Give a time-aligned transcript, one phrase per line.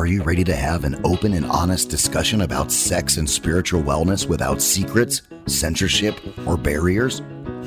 [0.00, 4.26] Are you ready to have an open and honest discussion about sex and spiritual wellness
[4.26, 7.20] without secrets, censorship, or barriers?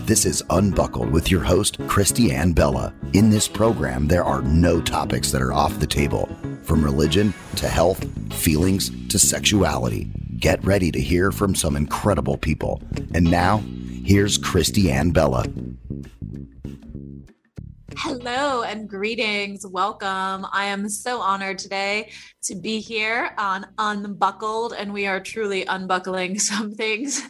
[0.08, 2.92] This is Unbuckled with your host, Christiane Bella.
[3.14, 6.28] In this program, there are no topics that are off the table,
[6.64, 8.04] from religion to health,
[8.34, 10.10] feelings to sexuality.
[10.40, 12.82] Get ready to hear from some incredible people.
[13.14, 13.62] And now,
[14.04, 15.46] here's Christiane Bella.
[18.26, 19.68] Hello and greetings.
[19.68, 20.48] Welcome.
[20.54, 22.10] I am so honored today
[22.44, 27.22] to be here on Unbuckled, and we are truly unbuckling some things.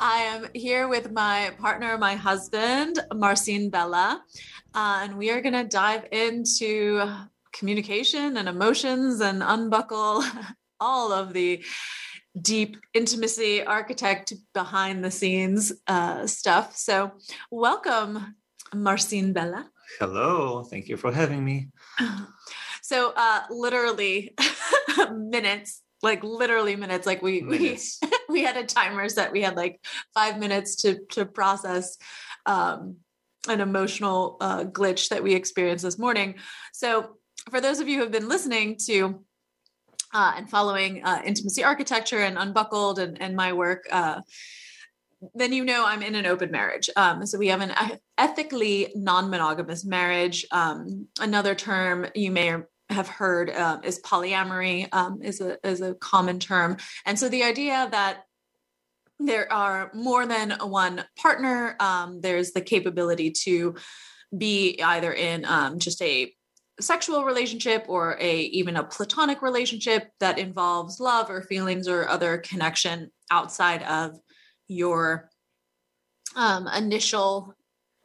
[0.00, 4.22] I am here with my partner, my husband, Marcin Bella,
[4.74, 7.06] uh, and we are going to dive into
[7.52, 10.24] communication and emotions and unbuckle
[10.80, 11.62] all of the
[12.40, 16.74] deep intimacy architect behind the scenes uh, stuff.
[16.74, 17.12] So,
[17.50, 18.36] welcome,
[18.72, 19.70] Marcin Bella.
[19.98, 21.68] Hello, thank you for having me.
[22.82, 24.36] So, uh, literally
[25.12, 27.98] minutes, like literally minutes, like we minutes.
[28.00, 29.32] we we had a timer set.
[29.32, 29.84] We had like
[30.14, 31.96] five minutes to to process
[32.44, 32.98] um,
[33.48, 36.36] an emotional uh, glitch that we experienced this morning.
[36.72, 37.16] So,
[37.50, 39.24] for those of you who have been listening to
[40.14, 44.20] uh, and following uh, intimacy architecture and unbuckled and, and my work uh,
[45.34, 46.90] then you know I'm in an open marriage.
[46.96, 47.72] Um, so we have an
[48.18, 50.44] ethically non-monogamous marriage.
[50.50, 52.56] Um, another term you may
[52.90, 57.44] have heard uh, is polyamory um, is a is a common term, and so the
[57.44, 58.24] idea that
[59.18, 61.76] there are more than one partner.
[61.80, 63.74] Um, there's the capability to
[64.36, 66.32] be either in um, just a
[66.78, 72.38] sexual relationship or a even a platonic relationship that involves love or feelings or other
[72.38, 74.18] connection outside of
[74.68, 75.30] your
[76.34, 77.54] um, initial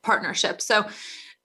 [0.04, 0.62] partnership.
[0.62, 0.86] So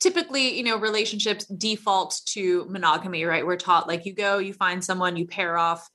[0.01, 3.47] typically, you know, relationships default to monogamy, right?
[3.47, 5.89] We're taught like you go, you find someone, you pair off,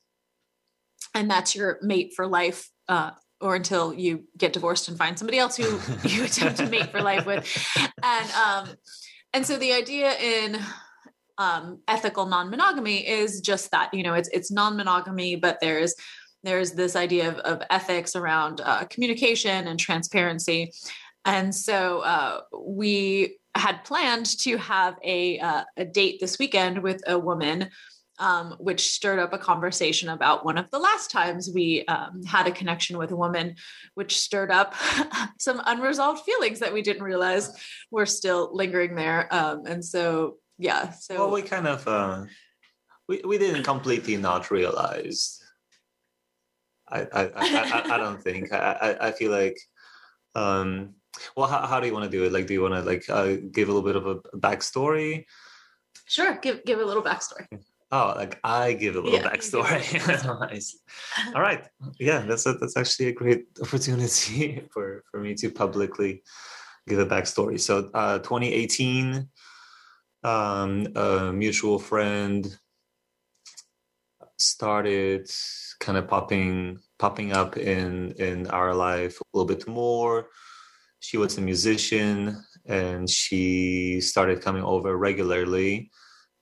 [1.14, 2.70] and that's your mate for life.
[2.88, 5.64] Uh, or until you get divorced and find somebody else who
[6.08, 7.68] you attempt to mate for life with,
[8.04, 8.76] and um,
[9.34, 10.60] and so the idea in
[11.40, 15.96] um, ethical non-monogamy is just that you know it's it's non-monogamy, but there's
[16.44, 20.72] there's this idea of, of ethics around uh, communication and transparency.
[21.26, 27.02] And so uh, we had planned to have a, uh, a date this weekend with
[27.06, 27.70] a woman,
[28.18, 32.48] um, which stirred up a conversation about one of the last times we um, had
[32.48, 33.56] a connection with a woman,
[33.96, 34.74] which stirred up
[35.40, 37.52] some unresolved feelings that we didn't realize
[37.92, 39.28] were still lingering there.
[39.34, 40.92] Um, and so, yeah.
[40.92, 42.26] So, well, we kind of, uh,
[43.08, 45.41] we, we didn't completely not realize
[46.92, 48.52] I I, I, I don't think.
[48.54, 49.58] I, I feel like
[50.36, 50.96] um
[51.36, 52.32] well how, how do you want to do it?
[52.32, 55.26] Like do you want to like uh, give a little bit of a backstory?
[56.08, 57.48] Sure give give a little backstory.
[57.92, 60.50] Oh like i give a little yeah, backstory.
[60.50, 60.78] nice.
[61.36, 61.68] All right.
[62.00, 66.24] Yeah that's a, that's actually a great opportunity for for me to publicly
[66.88, 67.60] give a backstory.
[67.60, 69.28] So uh 2018
[70.24, 72.58] um a mutual friend
[74.38, 75.30] started
[75.82, 80.28] kind of popping popping up in in our life a little bit more.
[81.00, 85.90] She was a musician and she started coming over regularly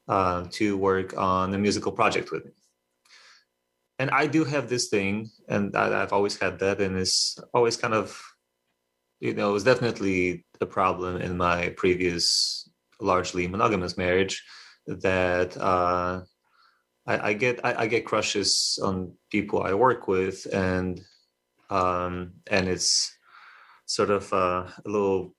[0.09, 2.51] uh, to work on a musical project with me.
[3.99, 7.75] And i do have this thing and I, i've always had that and it's always
[7.75, 8.05] kind of
[9.19, 12.25] you know it was definitely a problem in my previous
[13.01, 14.43] largely monogamous marriage
[14.87, 16.21] that uh,
[17.09, 21.01] I, I get I, I, get crushes on people I work with, and
[21.71, 23.11] um, and it's
[23.87, 25.33] sort of uh, a little.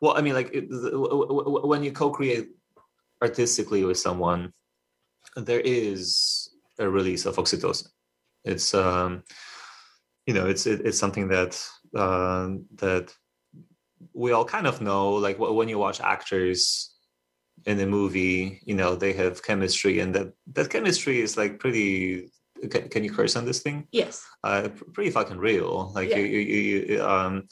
[0.00, 2.50] Well, I mean, like it, when you co-create
[3.20, 4.52] artistically with someone,
[5.34, 7.88] there is a release of oxytocin.
[8.44, 9.24] It's um,
[10.26, 11.60] you know, it's it, it's something that
[11.96, 13.12] uh, that
[14.14, 15.14] we all kind of know.
[15.14, 16.94] Like when you watch actors
[17.66, 22.30] in a movie you know they have chemistry and that that chemistry is like pretty
[22.70, 26.16] can, can you curse on this thing yes uh pretty fucking real like yeah.
[26.16, 27.46] you, you, you um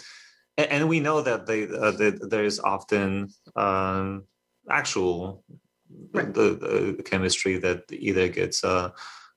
[0.58, 4.24] and, and, we know that they uh, that there's often um
[4.70, 5.44] actual
[6.12, 6.32] right.
[6.32, 8.90] the, the chemistry that either gets uh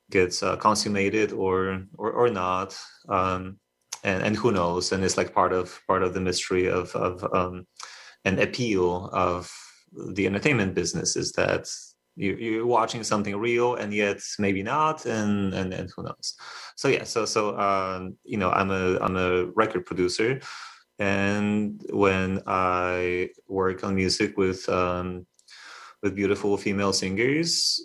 [0.10, 2.76] gets uh, consummated or or or not
[3.10, 3.60] um
[4.04, 7.24] and and who knows and it's like part of part of the mystery of of
[7.34, 7.68] um
[8.26, 9.52] an appeal of
[9.92, 11.68] the entertainment business is that
[12.16, 16.36] you, are watching something real and yet maybe not and, and and who knows
[16.76, 20.40] so yeah so so um, you know i'm a i'm a record producer
[21.00, 25.26] and when i work on music with um,
[26.04, 27.82] with beautiful female singers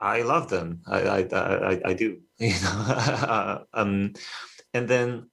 [0.00, 0.80] I love them.
[0.86, 2.18] I I I, I do.
[2.38, 3.64] You know.
[3.74, 4.12] um,
[4.72, 5.28] and then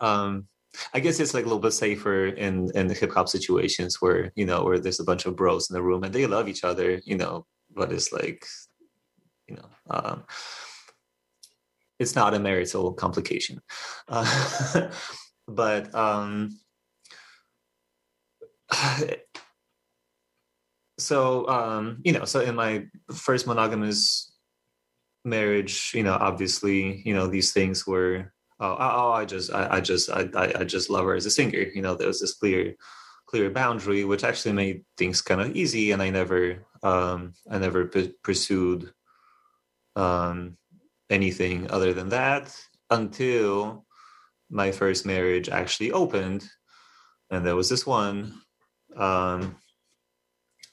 [0.00, 0.48] um,
[0.94, 4.32] I guess it's like a little bit safer in in the hip hop situations where
[4.34, 6.64] you know where there's a bunch of bros in the room and they love each
[6.64, 7.00] other.
[7.04, 8.46] You know, but it's like
[9.48, 9.68] you know.
[9.90, 10.24] Um,
[11.98, 13.62] it's not a marital complication,
[14.08, 14.90] uh,
[15.48, 16.58] but um,
[20.98, 22.84] so um, you know, so in my
[23.14, 24.32] first monogamous
[25.24, 29.80] marriage, you know, obviously, you know, these things were oh, oh I just, I, I
[29.80, 31.66] just, I, I just love her as a singer.
[31.74, 32.74] You know, there was this clear,
[33.26, 37.86] clear boundary, which actually made things kind of easy, and I never, um, I never
[37.86, 38.92] p- pursued
[39.96, 40.56] um,
[41.10, 42.54] anything other than that
[42.90, 43.84] until
[44.50, 46.48] my first marriage actually opened,
[47.30, 48.40] and there was this one
[48.96, 49.56] um,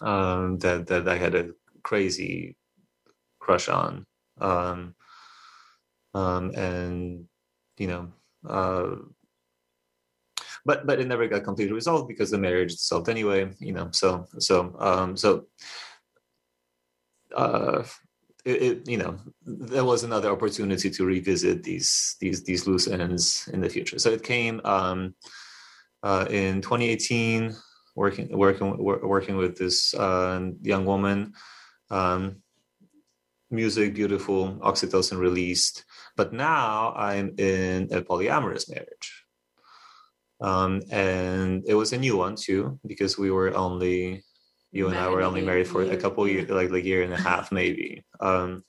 [0.01, 1.49] um, that that I had a
[1.83, 2.55] crazy
[3.39, 4.05] crush on,
[4.39, 4.95] um,
[6.13, 7.25] um, and
[7.77, 8.11] you know,
[8.47, 8.95] uh,
[10.65, 13.51] but but it never got completely resolved because the marriage dissolved anyway.
[13.59, 15.47] You know, so so um, so.
[17.35, 17.83] Uh,
[18.45, 23.49] it, it, you know there was another opportunity to revisit these these these loose ends
[23.53, 25.15] in the future so it came um,
[26.03, 27.55] uh, in 2018
[27.95, 31.33] working working working with this uh, young woman.
[31.89, 32.42] Um,
[33.53, 35.85] music, beautiful, oxytocin released.
[36.15, 39.23] But now I'm in a polyamorous marriage.
[40.41, 44.25] Um, and it was a new one too, because we were only,
[44.71, 47.21] you and I were only married for a couple years, like like year and a
[47.21, 48.03] half maybe.
[48.19, 48.65] Um,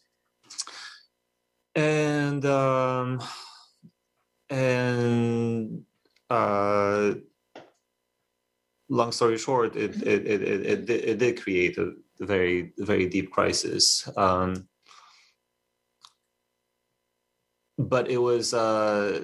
[1.74, 3.20] and um,
[4.50, 5.82] and
[6.30, 7.14] uh,
[8.88, 13.32] long story short, it it it it, it, it did create a very very deep
[13.32, 14.08] crisis.
[14.16, 14.68] Um,
[17.78, 19.20] but it was uh,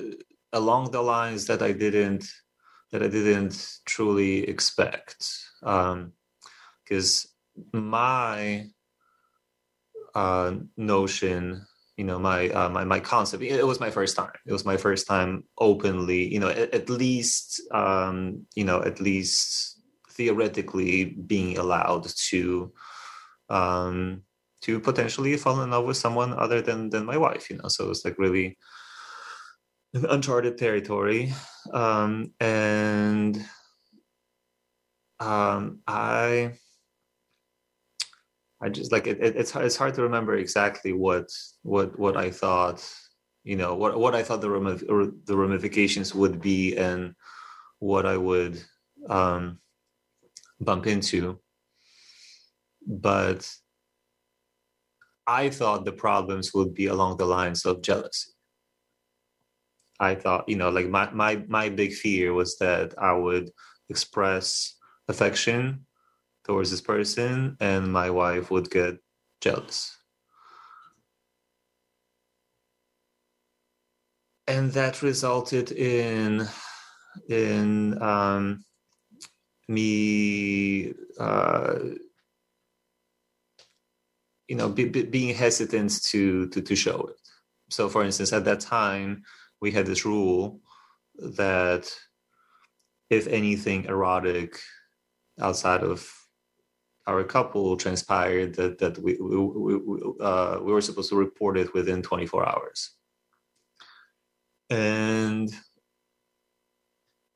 [0.52, 2.26] along the lines that I didn't
[2.92, 5.24] that I didn't truly expect,
[5.60, 7.26] because
[7.72, 8.66] um, my
[10.14, 11.66] uh, notion
[11.96, 14.32] you know my uh, my my concept it was my first time.
[14.46, 19.00] It was my first time openly you know at, at least um you know at
[19.00, 22.72] least theoretically being allowed to
[23.50, 24.22] um
[24.62, 27.68] to potentially fall in love with someone other than than my wife you know?
[27.68, 28.56] So it's like really
[29.94, 31.32] uncharted territory.
[31.72, 33.44] Um and
[35.20, 36.52] um i
[38.62, 41.28] I just like it, it, it's it's hard to remember exactly what
[41.62, 42.86] what what I thought
[43.42, 47.14] you know what what I thought the ramif- the ramifications would be and
[47.78, 48.62] what I would
[49.08, 49.58] um,
[50.60, 51.40] bump into,
[52.86, 53.50] but
[55.30, 58.32] I thought the problems would be along the lines of jealousy.
[60.00, 63.50] I thought you know like my my my big fear was that I would
[63.88, 64.76] express
[65.08, 65.86] affection
[66.44, 68.94] towards this person and my wife would get
[69.40, 70.00] jealous
[74.50, 76.46] and that resulted in
[77.28, 78.64] in um,
[79.68, 81.78] me uh,
[84.50, 87.20] you know be, be, being hesitant to, to to show it.
[87.70, 89.22] So for instance at that time
[89.60, 90.60] we had this rule
[91.14, 91.84] that
[93.10, 94.58] if anything erotic
[95.40, 96.12] outside of
[97.06, 101.72] our couple transpired that that we we, we, uh, we were supposed to report it
[101.72, 102.90] within 24 hours.
[104.68, 105.48] And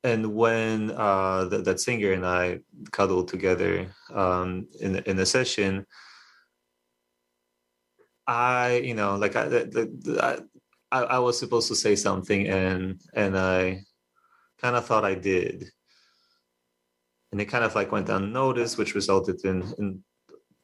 [0.03, 2.59] and when uh, that, singer and I
[2.91, 5.85] cuddled together um, in in a session,
[8.27, 10.47] I you know like I, the,
[10.91, 13.81] I I was supposed to say something and and I
[14.61, 15.65] kind of thought I did,
[17.31, 20.03] and it kind of like went unnoticed, which resulted in in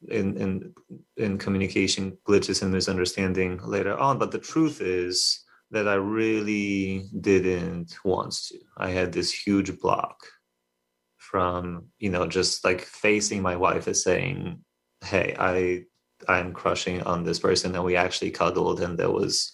[0.08, 0.74] in in,
[1.16, 4.18] in communication glitches and misunderstanding later on.
[4.18, 8.58] But the truth is that I really didn't want to.
[8.76, 10.16] I had this huge block
[11.16, 14.64] from you know just like facing my wife as saying,
[15.04, 15.84] "Hey, I
[16.28, 19.52] I'm crushing on this person," and we actually cuddled, and there was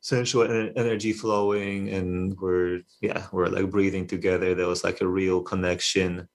[0.00, 0.44] sensual
[0.76, 4.54] energy flowing and we're yeah we're like breathing together.
[4.54, 6.28] There was like a real connection.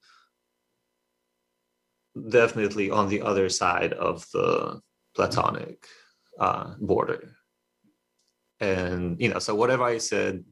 [2.29, 4.81] Definitely on the other side of the
[5.15, 5.87] platonic
[6.39, 7.35] uh, border.
[8.59, 10.43] And you know so whatever i said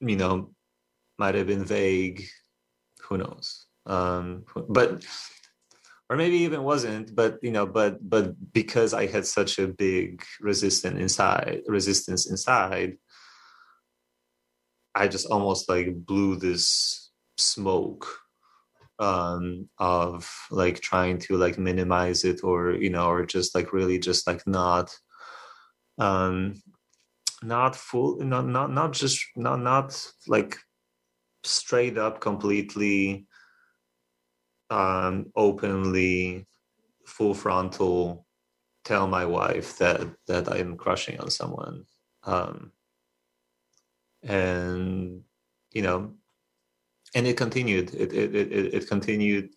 [0.00, 0.50] you know
[1.18, 2.24] might have been vague.
[3.02, 3.66] Who knows?
[3.86, 5.04] Um, but
[6.08, 10.22] or maybe even wasn't but you know but but because i had such a big
[10.40, 12.96] resistance inside resistance inside
[14.94, 18.06] i just almost like blew this smoke
[18.98, 23.98] um of like trying to like minimize it or you know or just like really
[23.98, 24.90] just like not
[25.98, 26.54] um
[27.42, 30.56] not full not not not just not not like
[31.44, 33.26] straight up completely
[34.70, 36.46] um, openly,
[37.06, 38.26] full frontal,
[38.84, 41.84] tell my wife that that I'm crushing on someone,
[42.24, 42.72] um,
[44.22, 45.22] and
[45.72, 46.12] you know,
[47.14, 47.94] and it continued.
[47.94, 49.50] It it it, it continued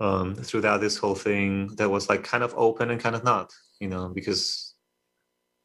[0.00, 1.74] um, throughout this whole thing.
[1.76, 4.74] That was like kind of open and kind of not, you know, because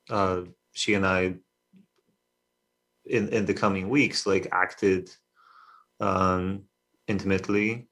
[0.09, 0.41] uh,
[0.73, 1.35] she and I
[3.05, 5.09] in in the coming weeks like acted
[5.99, 6.63] um,
[7.07, 7.87] intimately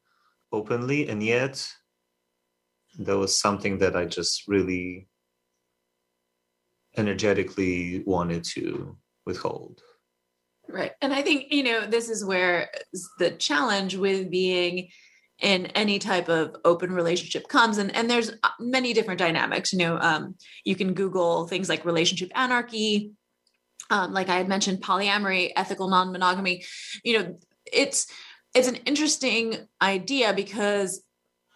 [0.52, 1.68] openly and yet
[2.98, 5.08] there was something that i just really
[6.98, 9.82] energetically wanted to withhold.
[10.68, 10.92] Right.
[11.02, 12.70] And i think you know this is where
[13.18, 14.90] the challenge with being
[15.40, 19.80] in any type of open relationship comes and and there's uh, many different dynamics you
[19.80, 23.12] know um, you can google things like relationship anarchy
[23.90, 26.64] um, like i had mentioned polyamory ethical non-monogamy
[27.04, 27.36] you know
[27.72, 28.12] it's
[28.54, 31.04] it's an interesting idea because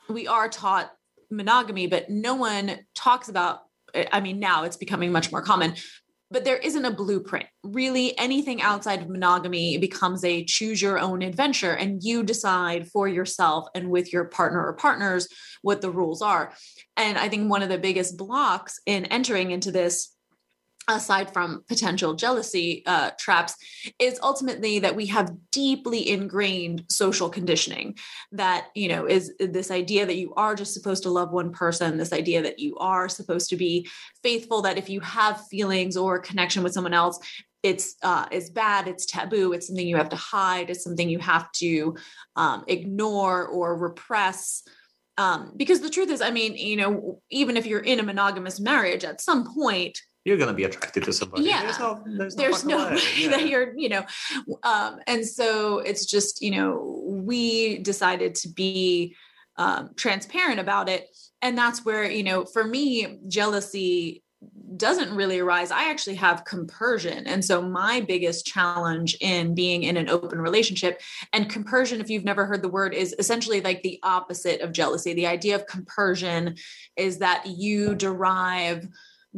[0.10, 0.92] we are taught
[1.32, 3.62] monogamy, but no one talks about.
[4.12, 5.76] I mean, now it's becoming much more common,
[6.32, 7.46] but there isn't a blueprint.
[7.64, 13.08] Really, anything outside of monogamy becomes a choose your own adventure, and you decide for
[13.08, 15.28] yourself and with your partner or partners
[15.62, 16.54] what the rules are.
[16.98, 20.16] And I think one of the biggest blocks in entering into this
[20.88, 23.56] aside from potential jealousy uh, traps
[24.00, 27.98] is ultimately that we have deeply ingrained social conditioning
[28.32, 31.98] that you know is this idea that you are just supposed to love one person
[31.98, 33.88] this idea that you are supposed to be
[34.22, 37.20] faithful that if you have feelings or connection with someone else
[37.62, 41.20] it's uh, it's bad it's taboo it's something you have to hide it's something you
[41.20, 41.96] have to
[42.36, 44.64] um, ignore or repress.
[45.16, 48.60] Um, because the truth is i mean you know even if you're in a monogamous
[48.60, 51.44] marriage at some point you're going to be attracted to somebody.
[51.44, 51.64] Yeah.
[51.64, 53.30] There's no, there's no, there's no way yeah.
[53.30, 54.06] that you're, you know,
[54.64, 59.16] um, and so it's just, you know, we decided to be
[59.58, 61.08] um, transparent about it.
[61.42, 64.24] And that's where, you know, for me, jealousy
[64.76, 65.72] doesn't really arise.
[65.72, 67.28] I actually have compersion.
[67.28, 71.02] And so my biggest challenge in being in an open relationship
[71.32, 75.14] and compersion, if you've never heard the word, is essentially like the opposite of jealousy.
[75.14, 76.56] The idea of compersion
[76.98, 78.88] is that you derive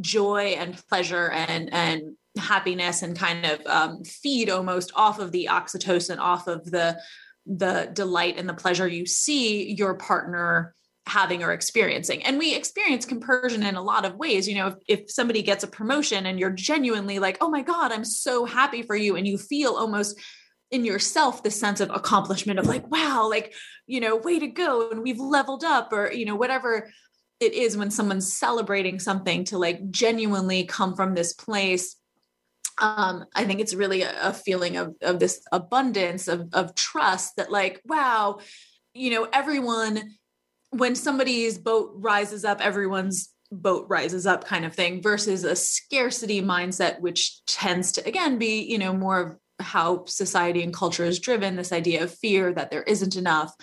[0.01, 5.47] joy and pleasure and and happiness and kind of um, feed almost off of the
[5.49, 6.99] oxytocin off of the
[7.45, 10.73] the delight and the pleasure you see your partner
[11.07, 12.23] having or experiencing.
[12.25, 14.47] And we experience compersion in a lot of ways.
[14.47, 17.91] You know if, if somebody gets a promotion and you're genuinely like oh my god
[17.91, 20.19] i'm so happy for you and you feel almost
[20.71, 23.53] in yourself the sense of accomplishment of like wow like
[23.87, 26.89] you know way to go and we've leveled up or you know whatever
[27.45, 31.95] it is when someone's celebrating something to like genuinely come from this place
[32.77, 37.37] um, I think it's really a, a, feeling of, of this abundance of, of trust
[37.37, 38.39] that like, wow,
[38.93, 40.15] you know, everyone,
[40.71, 46.41] when somebody's boat rises up, everyone's boat rises up kind of thing versus a scarcity
[46.41, 51.19] mindset, which tends to, again, be, you know, more of how society and culture is
[51.19, 53.53] driven, this idea of fear that there isn't enough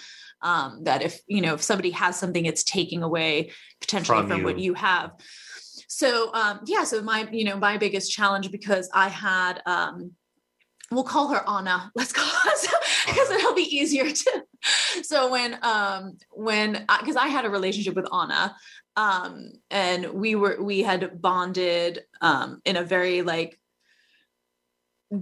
[0.43, 4.43] um, that if you know if somebody has something it's taking away potentially from, from
[4.43, 4.75] what you.
[4.75, 5.13] have.
[5.89, 10.13] So um, yeah so my you know my biggest challenge because i had um,
[10.93, 12.51] we'll call her anna let's call her
[13.07, 14.45] because it'll be easier to
[15.03, 18.55] so when um when because I, I had a relationship with anna
[18.97, 23.59] um and we were we had bonded um in a very like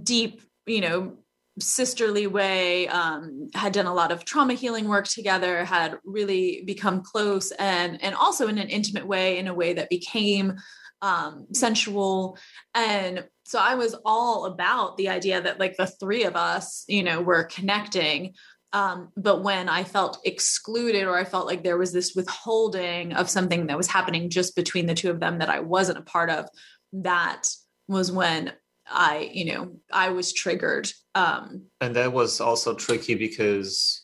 [0.03, 1.17] deep you know
[1.59, 7.01] sisterly way um, had done a lot of trauma healing work together had really become
[7.01, 10.55] close and and also in an intimate way in a way that became
[11.01, 12.37] um, sensual.
[12.73, 17.03] And so i was all about the idea that like the three of us you
[17.03, 18.33] know were connecting.
[18.73, 23.29] Um, but when i felt excluded or i felt like there was this withholding of
[23.29, 26.29] something that was happening just between the two of them that i wasn't a part
[26.29, 26.45] of
[26.93, 27.49] that
[27.89, 28.53] was when
[28.91, 30.91] I, you know, I was triggered.
[31.15, 34.03] Um, and that was also tricky because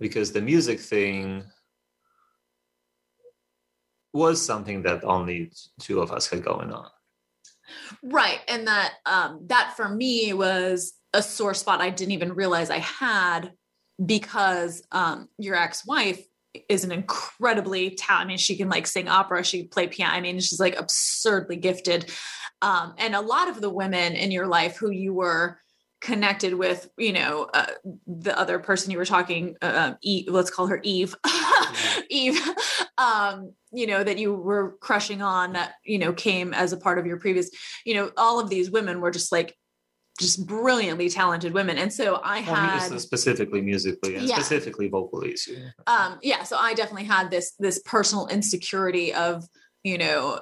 [0.00, 1.44] because the music thing
[4.12, 6.88] was something that only two of us had going on.
[8.02, 8.40] Right.
[8.48, 12.78] And that um that for me was a sore spot I didn't even realize I
[12.78, 13.52] had
[14.04, 16.22] because um your ex-wife
[16.68, 18.26] is an incredibly talented.
[18.26, 20.14] I mean, she can like sing opera, she can play piano.
[20.14, 22.10] I mean, she's like absurdly gifted.
[22.62, 25.58] Um, and a lot of the women in your life who you were
[26.00, 27.66] connected with, you know, uh,
[28.06, 31.14] the other person you were talking, uh, Eve, let's call her Eve,
[32.10, 32.40] Eve,
[32.98, 36.98] um, you know, that you were crushing on that, you know, came as a part
[36.98, 37.50] of your previous,
[37.84, 39.56] you know, all of these women were just like
[40.18, 41.78] just brilliantly talented women.
[41.78, 44.34] And so I had well, specifically musically and yeah.
[44.34, 45.36] specifically vocally.
[45.36, 45.52] So.
[45.86, 46.42] Um, yeah.
[46.42, 49.44] So I definitely had this, this personal insecurity of,
[49.84, 50.40] you know,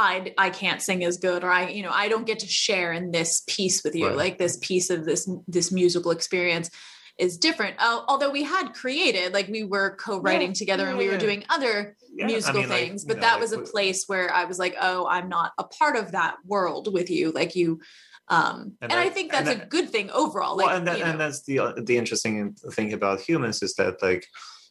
[0.00, 2.92] I, I can't sing as good or I, you know, I don't get to share
[2.92, 4.08] in this piece with you.
[4.08, 4.16] Right.
[4.16, 6.70] Like this piece of this, this musical experience
[7.18, 7.76] is different.
[7.78, 11.18] Uh, although we had created, like we were co-writing yeah, together yeah, and we were
[11.18, 14.46] doing other musical I mean, things, like, but know, that was a place where I
[14.46, 17.30] was like, oh, I'm not a part of that world with you.
[17.32, 17.80] Like you,
[18.28, 20.56] um, and, and that, I think that's that, a good thing overall.
[20.56, 21.10] Like, well, and, that, you know.
[21.10, 24.24] and that's the the interesting thing about humans is that like,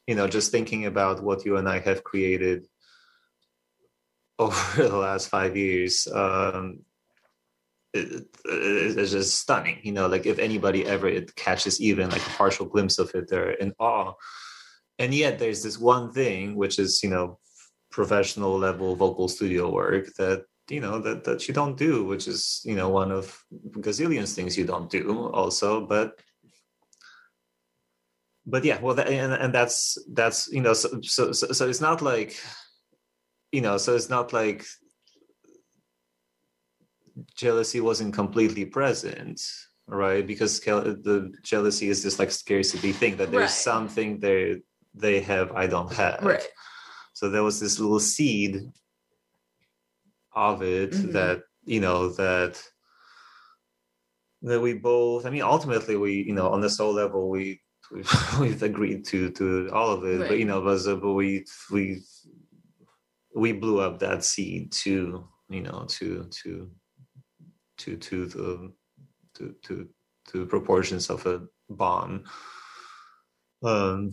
[0.07, 2.65] you know, just thinking about what you and I have created
[4.39, 4.55] over
[4.87, 6.79] the last five years, um,
[7.93, 8.27] it, it,
[8.97, 9.79] it's just stunning.
[9.83, 13.51] You know, like if anybody ever catches even like a partial glimpse of it, they're
[13.51, 14.13] in awe.
[14.97, 17.39] And yet, there's this one thing which is you know
[17.91, 22.61] professional level vocal studio work that you know that that you don't do which is
[22.63, 23.43] you know one of
[23.77, 26.19] gazillions things you don't do also but
[28.45, 32.39] but yeah well and, and that's that's you know so so so it's not like
[33.51, 34.65] you know so it's not like
[37.35, 39.41] jealousy wasn't completely present
[39.87, 43.49] right because the jealousy is this like scarcity thing that there's right.
[43.49, 44.57] something they
[44.93, 46.47] they have i don't have right
[47.13, 48.61] so there was this little seed
[50.35, 51.11] of it mm-hmm.
[51.11, 52.61] that you know that
[54.41, 57.59] that we both i mean ultimately we you know on the soul level we
[58.39, 60.29] we've, agreed to to all of it right.
[60.29, 61.99] but you know but, but we we
[63.35, 66.69] we blew up that seed to you know to to
[67.77, 68.71] to to the
[69.35, 69.89] to to
[70.27, 72.23] to the proportions of a bomb
[73.63, 74.11] um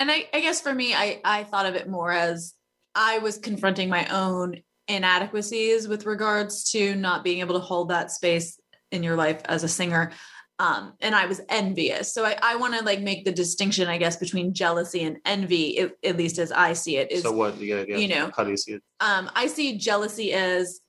[0.00, 2.54] and I, I guess for me i i thought of it more as
[2.94, 4.56] i was confronting my own
[4.88, 8.58] inadequacies with regards to not being able to hold that space
[8.90, 10.12] in your life as a singer
[10.60, 12.12] um, and I was envious.
[12.12, 15.76] So I, I want to like make the distinction, I guess, between jealousy and envy,
[15.78, 17.12] it, at least as I see it.
[17.12, 17.58] Is, so what?
[17.58, 17.96] Yeah, yeah.
[17.96, 18.82] You know, how do you see it?
[19.00, 20.80] Um, I see jealousy as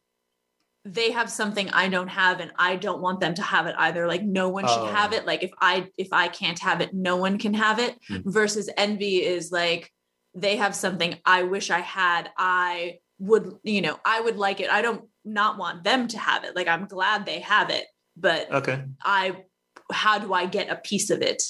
[0.85, 4.07] they have something I don't have, and I don't want them to have it either.
[4.07, 4.87] Like no one should oh.
[4.87, 5.27] have it.
[5.27, 7.95] Like if I if I can't have it, no one can have it.
[8.07, 8.17] Hmm.
[8.25, 9.91] Versus envy is like
[10.33, 12.29] they have something I wish I had.
[12.37, 14.71] I would, you know, I would like it.
[14.71, 16.55] I don't not want them to have it.
[16.55, 17.85] Like I'm glad they have it,
[18.17, 18.83] but okay.
[19.03, 19.43] I
[19.91, 21.43] how do I get a piece of it?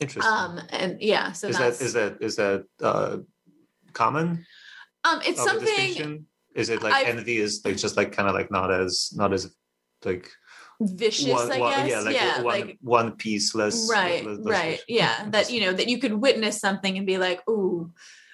[0.00, 0.32] Interesting.
[0.32, 3.18] Um and yeah, so is that is that is that uh
[3.92, 4.44] common?
[5.04, 8.50] Um it's something is it like I've, envy is like just like kind of like
[8.50, 9.52] not as not as
[10.04, 10.30] like
[10.80, 14.52] vicious one, i guess yeah like, yeah, one, like one piece less right less, less
[14.52, 14.84] right vicious.
[14.88, 17.92] yeah that you know that you could witness something and be like ooh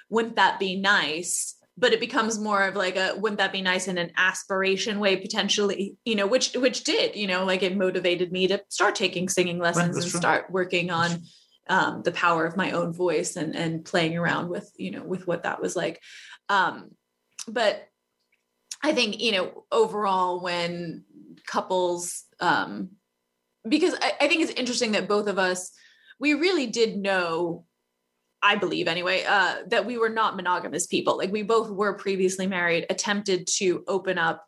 [0.08, 3.88] wouldn't that be nice but it becomes more of like a wouldn't that be nice
[3.88, 8.30] in an aspiration way potentially you know which which did you know like it motivated
[8.30, 10.20] me to start taking singing lessons right, and true.
[10.20, 11.22] start working on
[11.68, 15.26] um, the power of my own voice and and playing around with you know with
[15.26, 16.00] what that was like
[16.48, 16.90] um,
[17.48, 17.88] but
[18.82, 21.04] i think you know overall when
[21.46, 22.90] couples um,
[23.68, 25.72] because I, I think it's interesting that both of us
[26.18, 27.64] we really did know
[28.42, 31.18] I believe anyway, uh, that we were not monogamous people.
[31.18, 34.46] Like we both were previously married, attempted to open up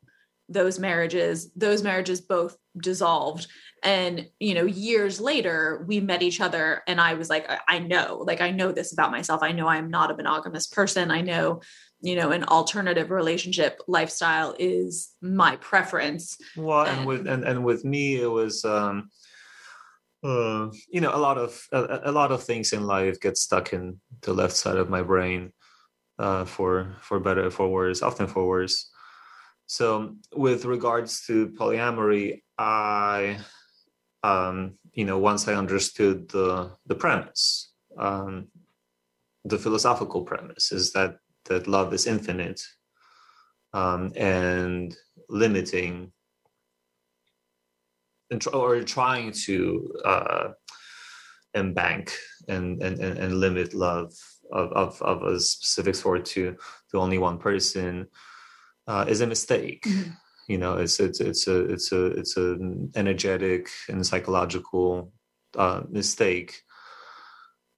[0.49, 1.51] those marriages.
[1.57, 3.47] Those marriages both dissolved.
[3.83, 8.23] And, you know, years later, we met each other and I was like, I know,
[8.27, 9.43] like, I know this about myself.
[9.43, 11.11] I know I'm not a monogamous person.
[11.11, 11.63] I know,
[12.01, 16.39] you know, an alternative relationship lifestyle is my preference.
[16.57, 19.11] Well, and, and with, and, and with me, it was, um,
[20.23, 23.73] uh, you know, a lot of a, a, lot of things in life get stuck
[23.73, 25.53] in the left side of my brain,
[26.19, 28.91] uh, for for better for worse, often for worse.
[29.67, 33.39] So, with regards to polyamory, I,
[34.23, 38.49] um, you know, once I understood the the premise, um,
[39.45, 42.61] the philosophical premise is that that love is infinite,
[43.73, 44.97] um, and
[45.29, 46.13] limiting
[48.53, 50.49] or trying to uh,
[51.55, 52.13] embank
[52.49, 54.13] and, and and limit love
[54.53, 56.57] of, of, of a specific sort to
[56.91, 58.07] to only one person
[58.87, 59.85] uh, is a mistake.
[59.85, 60.11] Mm-hmm.
[60.49, 65.13] You know, it's it's it's a it's a it's an energetic and psychological
[65.57, 66.63] uh, mistake.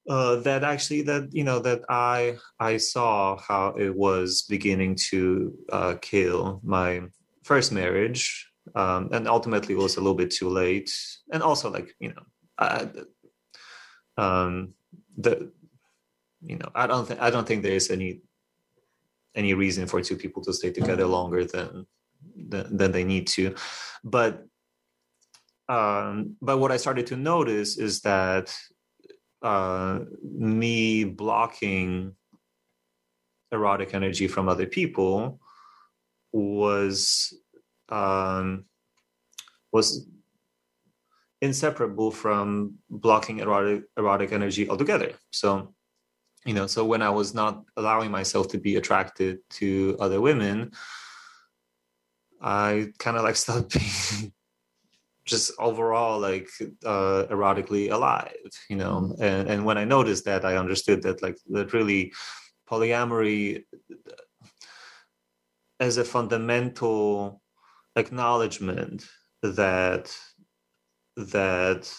[0.09, 5.55] uh, that actually that you know that I I saw how it was beginning to
[5.73, 7.03] uh, kill my
[7.43, 10.91] first marriage, um, and ultimately it was a little bit too late,
[11.33, 12.23] and also like you know,
[12.59, 12.89] I,
[14.17, 14.75] um,
[15.17, 15.51] the
[16.43, 18.23] you know I don't think I don't think there is any
[19.35, 21.87] any reason for two people to stay together longer than
[22.37, 23.55] than, than they need to,
[24.03, 24.47] but
[25.69, 28.55] um, but what I started to notice is that
[29.43, 32.15] uh, me blocking
[33.53, 35.39] erotic energy from other people
[36.33, 37.33] was
[37.89, 38.65] um,
[39.73, 40.07] was
[41.41, 45.13] inseparable from blocking erotic erotic energy altogether.
[45.31, 45.75] So,
[46.45, 50.73] you know, so when I was not allowing myself to be attracted to other women,
[52.41, 54.33] I kind of like stopped being
[55.25, 56.49] just overall like
[56.85, 58.37] uh, erotically alive
[58.69, 62.13] you know and and when i noticed that i understood that like that really
[62.69, 63.65] polyamory
[65.81, 67.41] as a fundamental
[67.97, 69.07] acknowledgement
[69.43, 70.15] that
[71.17, 71.93] that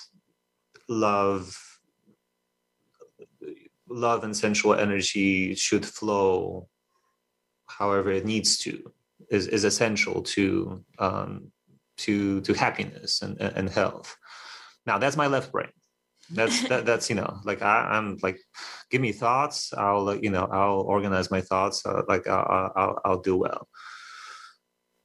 [0.89, 1.58] love
[3.88, 6.67] love and sensual energy should flow
[7.67, 8.91] however it needs to
[9.29, 11.51] is, is essential to um,
[11.97, 14.15] to to happiness and and health.
[14.86, 15.71] Now that's my left brain.
[16.31, 18.39] That's that, that's you know like I, am like
[18.89, 23.21] give me thoughts i'll you know i'll organize my thoughts uh, like I'll, I'll, I'll
[23.21, 23.67] do well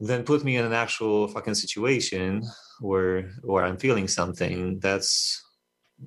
[0.01, 2.43] then put me in an actual fucking situation
[2.81, 5.45] where where i'm feeling something that's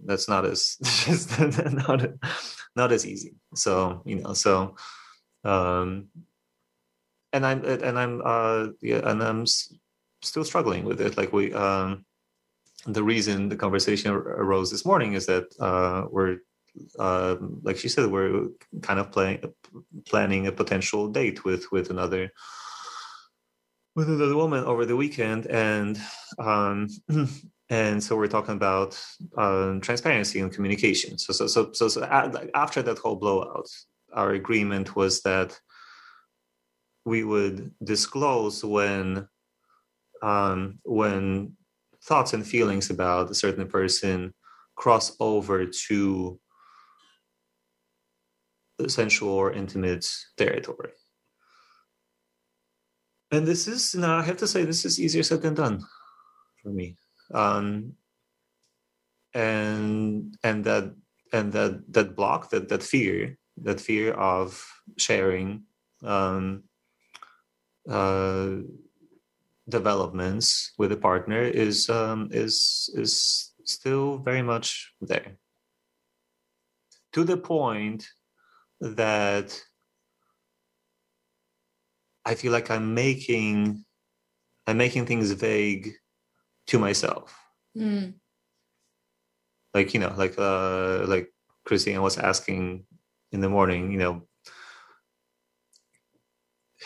[0.06, 0.78] that's not as
[1.88, 2.06] not
[2.76, 4.76] not as easy so you know so
[5.44, 6.08] um
[7.32, 9.46] and i'm and i'm uh yeah and i'm
[10.24, 11.18] still struggling with it.
[11.18, 12.06] Like we, um,
[12.86, 16.38] the reason the conversation arose this morning is that uh, we're,
[16.98, 18.48] uh, like she said, we're
[18.82, 19.54] kind of playing,
[20.06, 22.32] planning a potential date with with another
[23.96, 26.00] with another woman over the weekend, and
[26.40, 26.88] um,
[27.70, 29.00] and so we're talking about
[29.38, 31.18] um, transparency and communication.
[31.18, 32.04] So so so so, so
[32.54, 33.68] after that whole blowout,
[34.14, 35.60] our agreement was that
[37.06, 39.28] we would disclose when
[40.22, 41.56] um, when
[42.04, 44.34] thoughts and feelings about a certain person
[44.76, 46.40] cross over to
[48.78, 50.92] the sensual or intimate territory.
[53.34, 55.84] And this is, now I have to say, this is easier said than done
[56.62, 56.96] for me.
[57.34, 57.94] Um,
[59.34, 60.94] and and that
[61.32, 64.64] and that that block, that that fear, that fear of
[64.98, 65.64] sharing
[66.04, 66.64] um,
[67.90, 68.58] uh,
[69.68, 75.38] developments with a partner is um, is is still very much there
[77.14, 78.08] to the point
[78.80, 79.60] that
[82.26, 83.84] I feel like I'm making
[84.66, 85.94] I'm making things vague
[86.68, 87.38] to myself.
[87.78, 88.14] Mm.
[89.74, 91.34] Like you know, like uh, like
[91.66, 92.86] Christine was asking
[93.32, 94.28] in the morning, you know,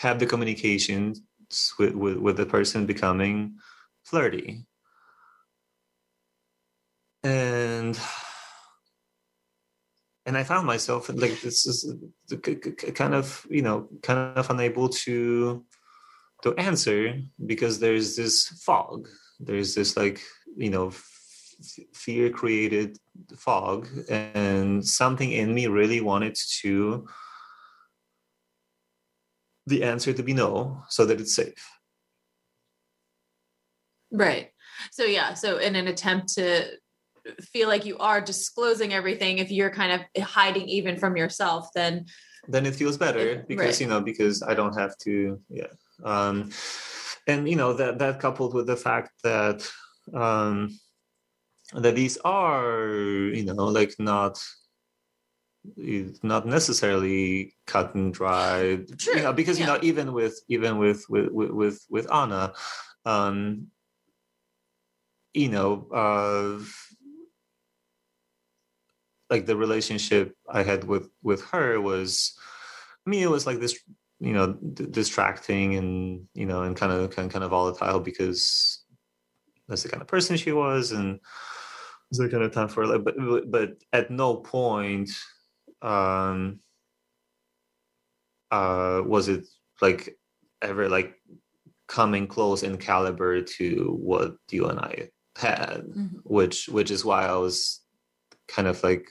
[0.00, 1.14] have the communication
[1.78, 3.56] with, with, with the person becoming
[4.04, 4.64] flirty.
[7.22, 7.98] And
[10.28, 11.90] and I found myself like this is
[12.94, 15.64] kind of you know kind of unable to
[16.42, 19.08] to answer because there's this fog.
[19.40, 20.20] There's this like
[20.54, 20.92] you know
[21.94, 22.98] fear created
[23.38, 27.08] fog, and something in me really wanted to
[29.66, 31.64] the answer to be no so that it's safe.
[34.12, 34.50] Right.
[34.92, 35.32] So yeah.
[35.32, 36.66] So in an attempt to
[37.40, 42.04] feel like you are disclosing everything if you're kind of hiding even from yourself then
[42.48, 43.80] then it feels better because right.
[43.80, 45.66] you know because i don't have to yeah
[46.04, 46.50] um
[47.26, 49.68] and you know that that coupled with the fact that
[50.14, 50.68] um
[51.74, 52.88] that these are
[53.34, 54.42] you know like not
[56.22, 59.16] not necessarily cut and dry True.
[59.16, 59.66] you know because yeah.
[59.66, 62.52] you know even with even with with with with anna
[63.04, 63.66] um
[65.34, 66.64] you know uh
[69.30, 72.34] like the relationship i had with with her was
[73.06, 73.78] i mean it was like this
[74.20, 78.82] you know d- distracting and you know and kind of kind, kind of volatile because
[79.68, 81.20] that's the kind of person she was and it
[82.10, 85.10] was the kind of time for like but but at no point
[85.82, 86.58] um
[88.50, 89.46] uh was it
[89.80, 90.18] like
[90.62, 91.14] ever like
[91.88, 96.18] coming close in caliber to what you and I had, mm-hmm.
[96.24, 97.80] which which is why I was
[98.46, 99.10] kind of like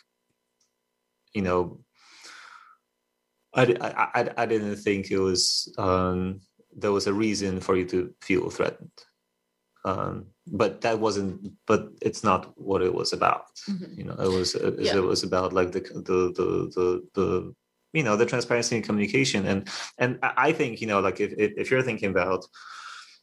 [1.37, 1.61] you know
[3.53, 3.63] I,
[4.19, 6.41] I, I didn't think it was um,
[6.75, 8.97] there was a reason for you to feel threatened
[9.85, 10.13] um,
[10.61, 13.99] but that wasn't but it's not what it was about mm-hmm.
[13.99, 14.97] you know it was it, yeah.
[14.97, 17.53] it was about like the the the the, the
[17.93, 21.71] you know the transparency and communication and and i think you know like if if
[21.71, 22.43] you're thinking about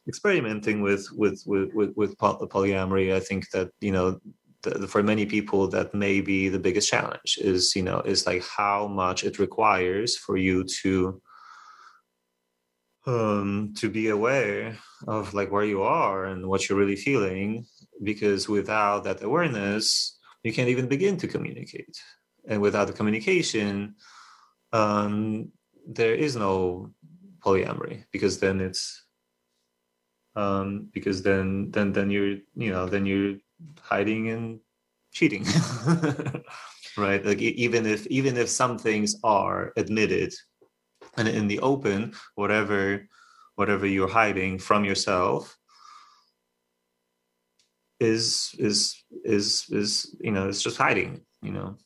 [0.07, 4.19] experimenting with with with with, with polyamory i think that you know
[4.65, 8.43] the, for many people that may be the biggest challenge is you know is like
[8.43, 11.21] how much it requires for you to
[13.07, 17.65] um to be aware of like where you are and what you're really feeling
[18.03, 21.97] because without that awareness you can't even begin to communicate.
[22.47, 23.95] And without the communication
[24.73, 25.51] um
[25.87, 26.91] there is no
[27.39, 29.05] polyamory because then it's
[30.35, 33.35] um because then then then you're you know then you're
[33.81, 34.59] hiding and
[35.11, 35.45] cheating
[36.97, 37.25] right?
[37.25, 40.33] Like even if even if some things are admitted
[41.17, 43.07] and in the open whatever
[43.55, 45.57] whatever you're hiding from yourself
[47.99, 51.77] is is is is you know it's just hiding you know?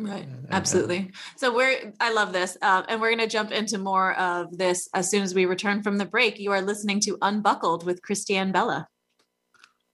[0.00, 0.28] Right.
[0.52, 1.10] Absolutely.
[1.36, 4.88] So we're i love this um, and we're going to jump into more of this
[4.94, 6.38] as soon as we return from the break.
[6.38, 8.86] You are listening to unbuckled with christiane bella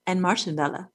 [0.06, 0.90] and marcin bella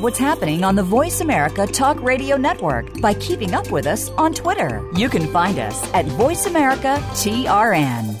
[0.00, 4.32] what's happening on the Voice America Talk Radio Network by keeping up with us on
[4.32, 4.82] Twitter.
[4.96, 8.20] You can find us at Voice America TRN.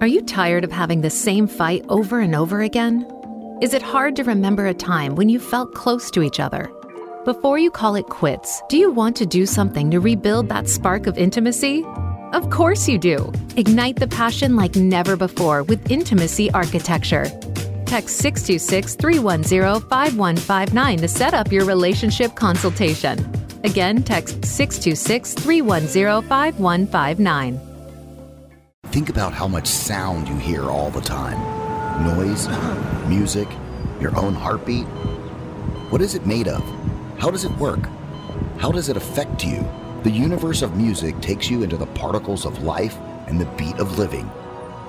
[0.00, 3.06] Are you tired of having the same fight over and over again?
[3.60, 6.70] Is it hard to remember a time when you felt close to each other?
[7.24, 11.06] Before you call it quits, do you want to do something to rebuild that spark
[11.06, 11.84] of intimacy?
[12.32, 13.30] Of course you do.
[13.56, 17.26] Ignite the passion like never before with Intimacy Architecture.
[17.92, 23.18] Text 626 310 5159 to set up your relationship consultation.
[23.64, 27.60] Again, text 626 310 5159.
[28.86, 31.38] Think about how much sound you hear all the time
[32.06, 33.08] noise, uh-huh.
[33.10, 33.46] music,
[34.00, 34.86] your own heartbeat.
[35.90, 36.62] What is it made of?
[37.18, 37.86] How does it work?
[38.56, 39.68] How does it affect you?
[40.02, 43.98] The universe of music takes you into the particles of life and the beat of
[43.98, 44.30] living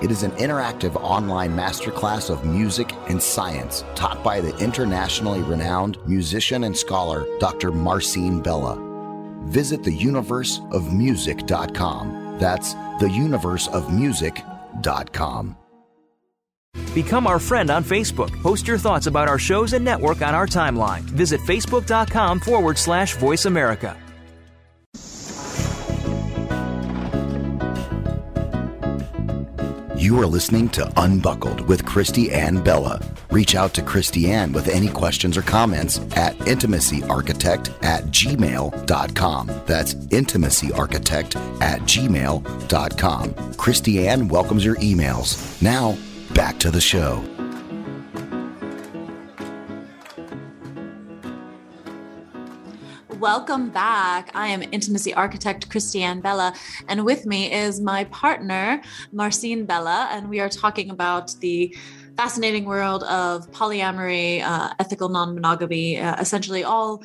[0.04, 5.96] it is an interactive online masterclass of music and science taught by the internationally renowned
[6.06, 7.72] musician and scholar Dr.
[7.72, 8.78] Marcin Bella.
[9.46, 12.36] Visit theuniverseofmusic.com.
[12.38, 15.56] That's theuniverseofmusic.com.
[16.92, 18.42] Become our friend on Facebook.
[18.42, 21.00] Post your thoughts about our shows and network on our timeline.
[21.00, 23.96] Visit facebook.com forward slash voice America.
[30.04, 33.00] You are listening to Unbuckled with Christiane Bella.
[33.30, 39.46] Reach out to Christiane with any questions or comments at intimacyarchitect at gmail.com.
[39.64, 43.54] That's intimacyarchitect at gmail.com.
[43.54, 45.62] Christiane welcomes your emails.
[45.62, 45.96] Now,
[46.34, 47.24] back to the show.
[53.24, 54.32] Welcome back.
[54.34, 56.52] I am intimacy architect Christiane Bella,
[56.88, 58.82] and with me is my partner,
[59.12, 61.74] Marcin Bella, and we are talking about the
[62.18, 67.02] fascinating world of polyamory, uh, ethical non monogamy, uh, essentially all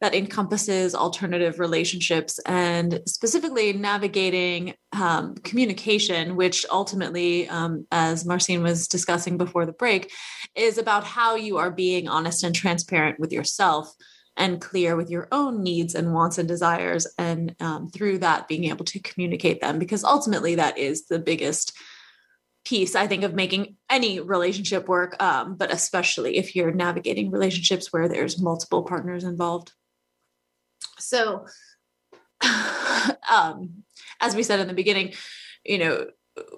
[0.00, 8.88] that encompasses alternative relationships and specifically navigating um, communication, which ultimately, um, as Marcin was
[8.88, 10.10] discussing before the break,
[10.56, 13.94] is about how you are being honest and transparent with yourself
[14.36, 18.64] and clear with your own needs and wants and desires and um, through that being
[18.64, 21.76] able to communicate them because ultimately that is the biggest
[22.64, 27.92] piece i think of making any relationship work um, but especially if you're navigating relationships
[27.92, 29.72] where there's multiple partners involved.
[30.98, 31.46] So
[33.30, 33.84] um,
[34.20, 35.12] as we said in the beginning
[35.64, 36.06] you know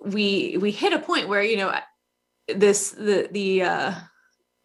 [0.05, 1.75] we we hit a point where you know
[2.49, 3.95] this the the uh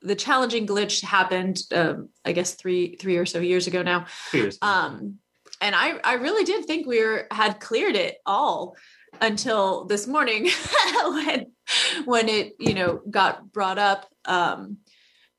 [0.07, 4.57] the challenging glitch happened um, i guess three three or so years ago now years.
[4.61, 5.15] um
[5.61, 8.75] and i i really did think we were had cleared it all
[9.21, 10.49] until this morning
[11.05, 11.45] when
[12.05, 14.77] when it you know got brought up um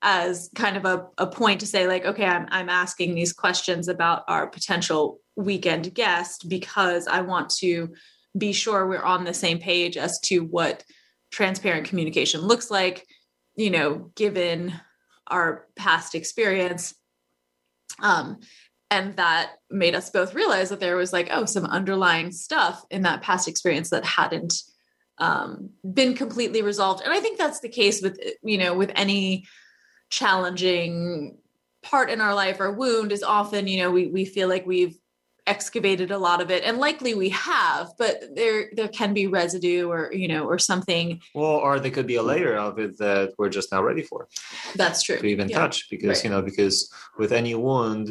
[0.01, 3.89] as kind of a, a point to say like okay I'm, I'm asking these questions
[3.89, 7.93] about our potential weekend guest because i want to
[8.37, 10.85] be sure we're on the same page as to what
[11.31, 13.07] transparent communication looks like
[13.59, 14.73] you know, given
[15.27, 16.95] our past experience.
[18.01, 18.39] Um,
[18.91, 23.03] and that made us both realize that there was like, oh, some underlying stuff in
[23.03, 24.55] that past experience that hadn't
[25.19, 27.03] um, been completely resolved.
[27.03, 29.45] And I think that's the case with, you know, with any
[30.09, 31.37] challenging
[31.83, 34.97] part in our life or wound is often, you know, we, we feel like we've
[35.49, 39.89] excavated a lot of it and likely we have but there there can be residue
[39.89, 43.33] or you know or something well or there could be a layer of it that
[43.39, 44.29] we're just not ready for
[44.77, 45.59] that's true to even yeah.
[45.59, 46.25] touch because Right.
[46.25, 48.07] you know because with any wound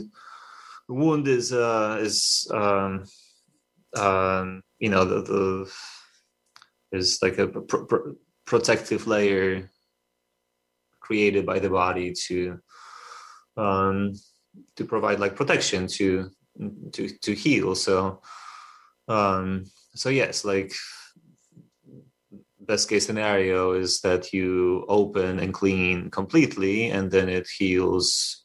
[0.90, 3.04] wound is uh is um
[3.96, 5.72] um you know the, the
[6.92, 8.10] is like a pr- pr-
[8.46, 9.70] protective layer
[11.02, 12.60] created by the body to
[13.58, 14.14] um
[14.76, 16.30] to provide like protection to
[16.94, 17.76] to to heal.
[17.76, 18.22] So
[19.08, 19.66] um
[19.96, 20.74] so yes like
[22.60, 28.44] best case scenario is that you open and clean completely and then it heals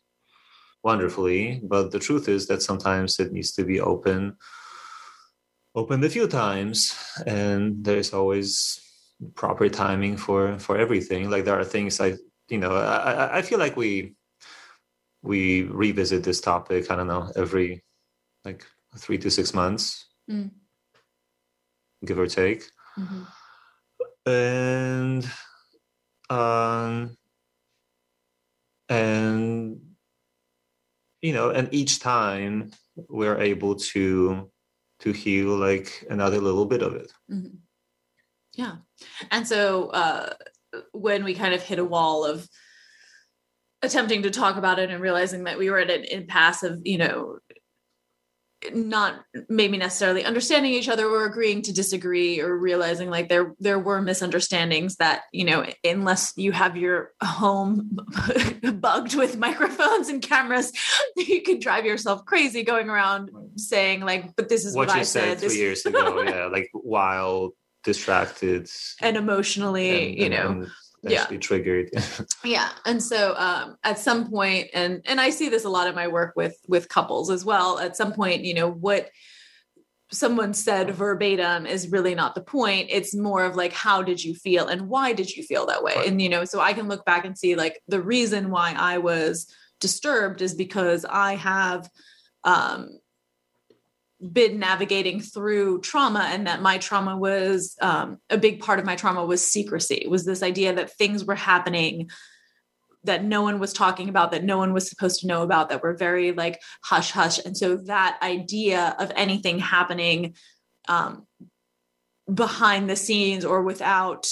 [0.84, 1.60] wonderfully.
[1.64, 4.36] But the truth is that sometimes it needs to be open
[5.74, 6.94] opened a few times
[7.26, 8.78] and there's always
[9.34, 11.30] proper timing for for everything.
[11.30, 12.14] Like there are things i
[12.48, 14.14] you know i I- i feel like we
[15.22, 17.82] we revisit this topic i don't know every
[18.44, 18.66] like
[18.98, 20.50] three to six months Mm.
[22.04, 22.62] give or take
[22.98, 23.26] Mhm.
[24.26, 25.30] and
[26.30, 27.16] um
[28.88, 29.80] and
[31.20, 32.70] you know and each time
[33.08, 34.50] we're able to
[35.00, 37.58] to heal like another little bit of it Mhm.
[38.54, 38.76] Yeah.
[39.30, 40.34] And so uh,
[40.92, 42.46] when we kind of hit a wall of
[43.80, 46.98] attempting to talk about it and realizing that we were at an impasse of, you
[46.98, 47.38] know,
[48.72, 53.78] not maybe necessarily understanding each other or agreeing to disagree or realizing like there there
[53.78, 57.98] were misunderstandings that you know unless you have your home
[58.74, 60.72] bugged with microphones and cameras
[61.16, 65.00] you could drive yourself crazy going around saying like but this is what, what, you
[65.00, 65.50] I said said.
[65.50, 67.52] three years ago yeah like wild
[67.84, 68.68] distracted
[69.00, 70.48] and emotionally and- you and- know.
[70.62, 70.70] and
[71.04, 71.22] Yeah.
[71.22, 71.90] actually triggered
[72.44, 75.94] yeah and so um at some point and and i see this a lot in
[75.96, 79.10] my work with with couples as well at some point you know what
[80.12, 84.34] someone said verbatim is really not the point it's more of like how did you
[84.34, 86.06] feel and why did you feel that way Right.
[86.06, 88.98] and you know so i can look back and see like the reason why i
[88.98, 91.88] was disturbed is because i have
[92.44, 92.90] um
[94.30, 98.94] been navigating through trauma and that my trauma was um, a big part of my
[98.94, 100.06] trauma was secrecy.
[100.08, 102.10] Was this idea that things were happening
[103.04, 105.82] that no one was talking about that no one was supposed to know about that
[105.82, 107.38] were very like hush hush.
[107.44, 110.36] And so that idea of anything happening
[110.88, 111.26] um,
[112.32, 114.30] behind the scenes or without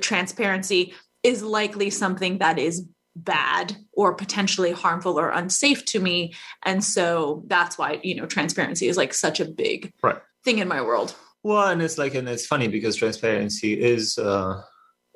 [0.00, 6.32] transparency is likely something that is bad or potentially harmful or unsafe to me
[6.64, 10.20] and so that's why you know transparency is like such a big Right.
[10.44, 14.62] thing in my world Well, and it's like, and it's funny because transparency is uh,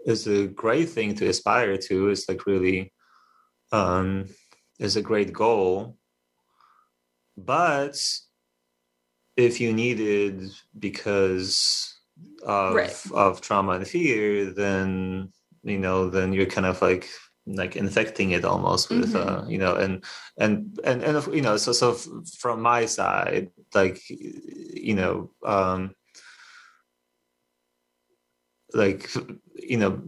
[0.05, 2.11] is a great thing to aspire to.
[2.11, 2.93] It's like really
[3.73, 4.29] um,
[4.79, 5.97] is a great goal,
[7.37, 7.97] but
[9.37, 11.97] if you need it because
[12.43, 12.97] of Right.
[13.15, 15.33] of trauma and fear, then
[15.63, 17.09] you know, then you're kind of like
[17.57, 19.27] like infecting it almost with Mhm.
[19.45, 20.05] uh you know and
[20.39, 22.07] and and and you know so so f-
[22.39, 25.95] from my side like you know um
[28.75, 29.11] like
[29.55, 30.01] you know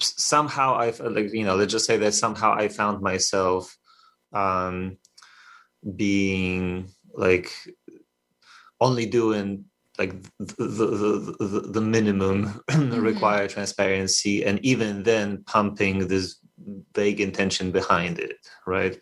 [0.00, 3.76] somehow i like you know let's just say that somehow i found myself
[4.32, 4.96] um
[5.96, 7.50] being like
[8.80, 9.64] only doing
[9.98, 16.38] like the the the, the, the minimum required transparency and even then pumping this
[16.94, 18.36] vague intention behind it
[18.66, 19.00] right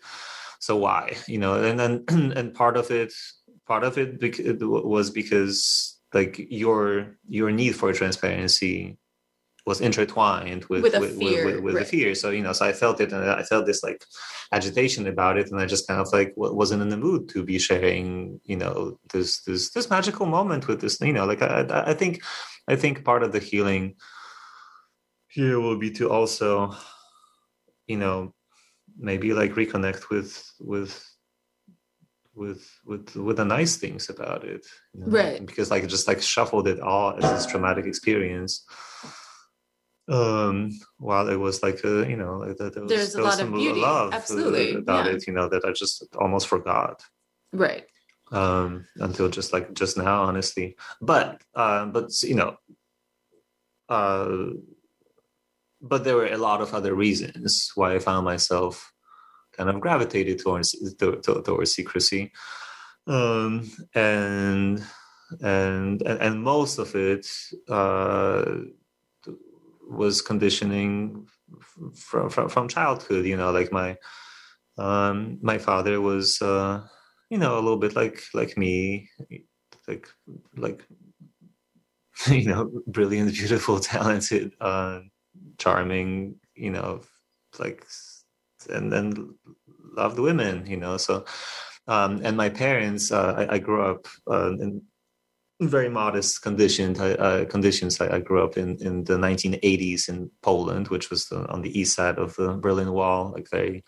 [0.59, 2.03] so why you know and then
[2.35, 3.13] and part of it
[3.67, 4.19] part of it
[4.61, 8.97] was because like your your need for transparency
[9.65, 11.85] was intertwined with With with, fear, with, with, right.
[11.85, 14.03] the fear so you know so i felt it and i felt this like
[14.51, 17.57] agitation about it and i just kind of like wasn't in the mood to be
[17.59, 21.91] sharing you know this this this magical moment with this you know like i i
[21.91, 22.21] I think
[22.67, 23.95] i think part of the healing
[25.27, 26.75] here will be to also
[27.87, 28.33] you know
[28.97, 31.03] maybe like reconnect with with
[32.35, 35.07] with with with the nice things about it you know?
[35.07, 35.45] Right.
[35.45, 38.65] because like just like shuffled it all as this traumatic experience
[40.09, 43.25] um while it was like a you know like that there was, There's a there
[43.25, 45.13] was lot of beauty, love uh, absolutely, about yeah.
[45.13, 47.01] it you know that i just almost forgot
[47.53, 47.85] right
[48.31, 52.57] um until just like just now honestly but um but you know
[53.89, 54.47] uh
[55.83, 58.93] but there were a lot of other reasons why i found myself
[59.53, 62.31] kind of gravitated towards to, to, towards secrecy.
[63.07, 64.83] Um and
[65.41, 67.27] and and, most of it
[67.69, 68.45] uh
[69.89, 71.27] was conditioning
[71.95, 73.97] from from, from childhood you know like my
[74.77, 76.81] um my father was uh
[77.29, 79.09] you know a little bit like like me
[79.87, 80.07] like
[80.55, 80.87] like
[82.27, 84.99] you know brilliant beautiful talented uh
[85.57, 87.01] charming you know
[87.59, 87.85] like
[88.69, 89.35] and then
[89.95, 91.25] loved women you know so
[91.87, 94.81] um and my parents uh i, I grew up uh, in
[95.61, 96.99] very modest conditions.
[96.99, 97.99] Uh, conditions.
[98.01, 101.79] I, I, grew up in in the 1980s in Poland, which was the, on the
[101.79, 103.83] east side of the Berlin Wall, like very,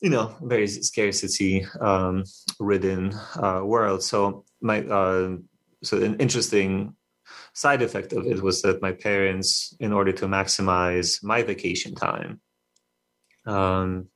[0.00, 2.24] you know, very scarcity um,
[2.58, 4.02] ridden uh, world.
[4.02, 5.36] So my uh,
[5.82, 6.94] so an interesting
[7.52, 12.40] side effect of it was that my parents, in order to maximize my vacation time,
[13.46, 14.08] um,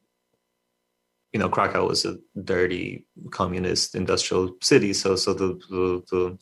[1.32, 6.38] you know Krakow was a dirty communist industrial city, so so the the, the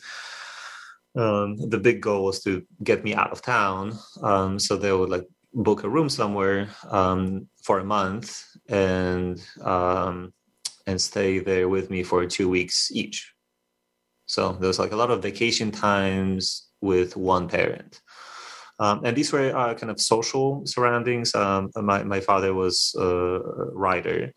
[1.16, 3.98] um, the big goal was to get me out of town.
[4.22, 10.32] Um, so they would like book a room somewhere um, for a month and um,
[10.86, 13.32] and stay there with me for two weeks each.
[14.30, 18.00] So there was like a lot of vacation times with one parent.
[18.78, 21.34] Um, and these were uh, kind of social surroundings.
[21.34, 23.40] Um, my, my father was a
[23.72, 24.32] writer,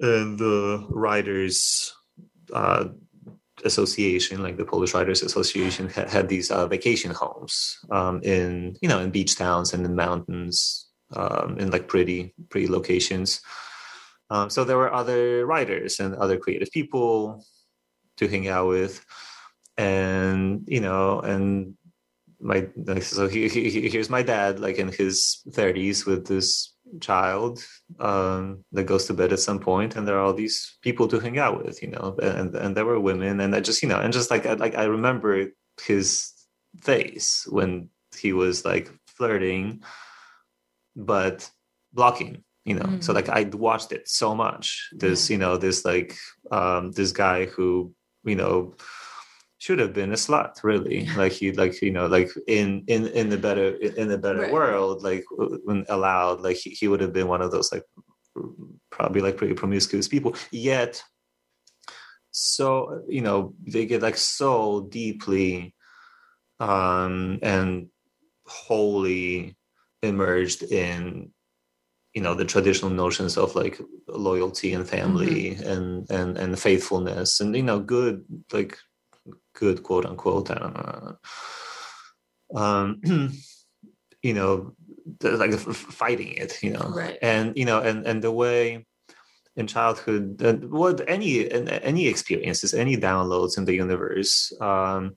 [0.00, 1.94] and the writers
[2.52, 2.86] uh,
[3.64, 8.88] association like the polish writers association had, had these uh, vacation homes um, in you
[8.88, 13.40] know in beach towns and in mountains um, in like pretty pretty locations
[14.30, 17.44] um, so there were other writers and other creative people
[18.20, 19.04] to hang out with
[19.76, 21.74] and you know and
[22.40, 22.66] my
[23.00, 27.62] so he, he, here's my dad like in his 30s with this child
[28.00, 31.20] um, that goes to bed at some point, and there are all these people to
[31.20, 34.00] hang out with, you know, and and there were women, and I just you know,
[34.00, 35.46] and just like like I remember
[35.82, 36.32] his
[36.80, 39.82] face when he was like flirting,
[40.96, 41.48] but
[41.92, 43.02] blocking you know mm.
[43.02, 45.34] so like i watched it so much this yeah.
[45.34, 46.14] you know this like
[46.52, 47.92] um this guy who
[48.24, 48.74] you know
[49.58, 51.06] should have been a slut really.
[51.16, 54.52] Like he like you know like in in in the better in the better right.
[54.52, 55.24] world like
[55.64, 57.84] when allowed like he, he would have been one of those like
[58.90, 60.34] probably like pretty promiscuous people.
[60.50, 61.02] Yet
[62.32, 65.74] so you know they get like so deeply
[66.60, 67.88] um and
[68.46, 69.56] wholly
[70.02, 71.32] immersed in
[72.14, 75.68] you know the traditional notions of like loyalty and family mm-hmm.
[75.68, 78.78] and and and faithfulness and you know good like
[79.54, 81.12] good quote unquote uh,
[82.54, 83.00] um
[84.22, 84.74] you know
[85.22, 87.18] like fighting it you know right.
[87.22, 88.84] and you know and and the way
[89.56, 95.14] in childhood and what any any experiences any downloads in the universe um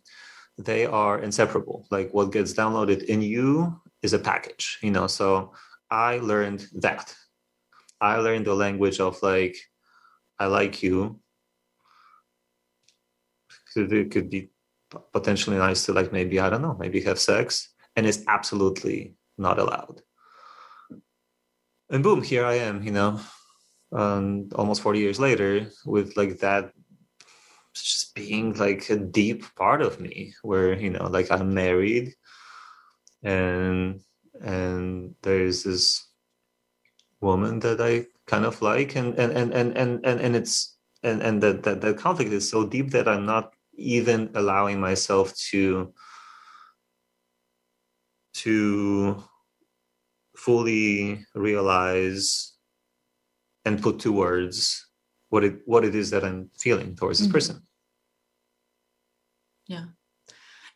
[0.57, 5.51] they are inseparable like what gets downloaded in you is a package you know so
[5.93, 7.15] i learned that
[8.01, 9.55] i learned the language of like
[10.39, 11.19] i like you
[13.75, 14.49] it could be
[15.11, 19.59] potentially nice to like maybe I don't know maybe have sex and it's absolutely not
[19.59, 20.01] allowed.
[21.89, 23.19] And boom, here I am, you know,
[23.91, 26.71] um, almost 40 years later with like that
[27.75, 32.13] just being like a deep part of me where, you know, like I'm married
[33.23, 34.01] and
[34.41, 36.07] and there's this
[37.21, 41.41] woman that I kind of like and and and and and, and it's and and
[41.43, 45.93] that, that that conflict is so deep that I'm not even allowing myself to
[48.36, 49.23] to
[50.36, 52.53] fully realize
[53.65, 54.88] and put to words
[55.29, 57.34] what it what it is that I'm feeling towards this mm-hmm.
[57.34, 57.67] person.
[59.67, 59.86] Yeah.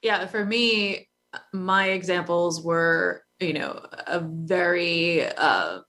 [0.01, 1.07] Yeah, for me
[1.53, 5.79] my examples were, you know, a very uh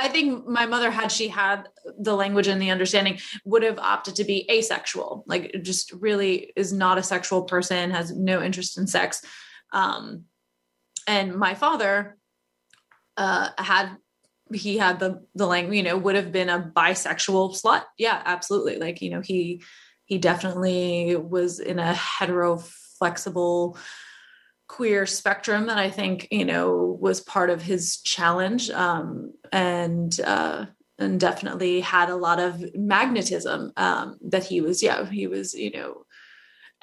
[0.00, 1.68] I think my mother, had she had
[1.98, 5.24] the language and the understanding, would have opted to be asexual.
[5.26, 9.24] Like, just really is not a sexual person, has no interest in sex.
[9.72, 10.26] Um,
[11.08, 12.16] and my father
[13.16, 13.96] uh, had
[14.54, 17.82] he had the the language, you know, would have been a bisexual slut.
[17.98, 18.78] Yeah, absolutely.
[18.78, 19.62] Like, you know, he
[20.04, 22.58] he definitely was in a hetero
[22.98, 23.76] flexible
[24.72, 30.66] queer spectrum that I think you know was part of his challenge, um, and uh,
[30.98, 34.82] and definitely had a lot of magnetism um, that he was.
[34.82, 35.54] Yeah, he was.
[35.54, 36.06] You know.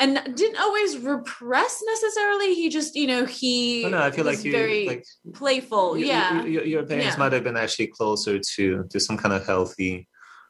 [0.01, 2.55] And didn't always repress necessarily.
[2.55, 3.83] He just, you know, he.
[3.83, 5.97] Oh, no, I feel like you very like playful.
[5.97, 7.17] You, yeah, you, your parents yeah.
[7.17, 10.07] might have been actually closer to to some kind of healthy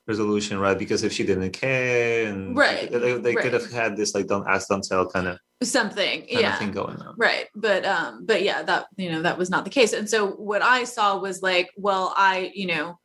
[0.10, 0.78] resolution, right?
[0.78, 3.44] Because if she didn't care, and right, they, they right.
[3.44, 6.60] could have had this like don't ask, don't tell kind of something, kind yeah, of
[6.60, 7.48] thing going on, right?
[7.56, 10.62] But um, but yeah, that you know that was not the case, and so what
[10.62, 13.00] I saw was like, well, I you know,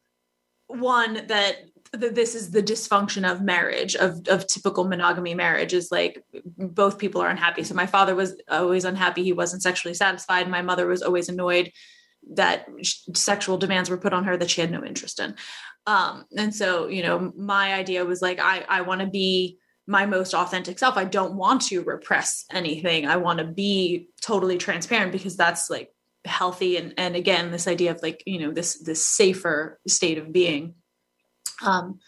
[0.66, 1.58] one that
[1.92, 6.22] that this is the dysfunction of marriage of of typical monogamy marriage is like
[6.56, 10.60] both people are unhappy so my father was always unhappy he wasn't sexually satisfied my
[10.60, 11.70] mother was always annoyed
[12.32, 12.66] that
[13.14, 15.36] sexual demands were put on her that she had no interest in
[15.86, 20.06] um and so you know my idea was like i i want to be my
[20.06, 20.96] most authentic self.
[20.96, 23.06] I don't want to repress anything.
[23.06, 25.90] I want to be totally transparent because that's like
[26.24, 26.76] healthy.
[26.78, 30.74] And and again this idea of like you know this this safer state of being.
[31.62, 31.98] Um,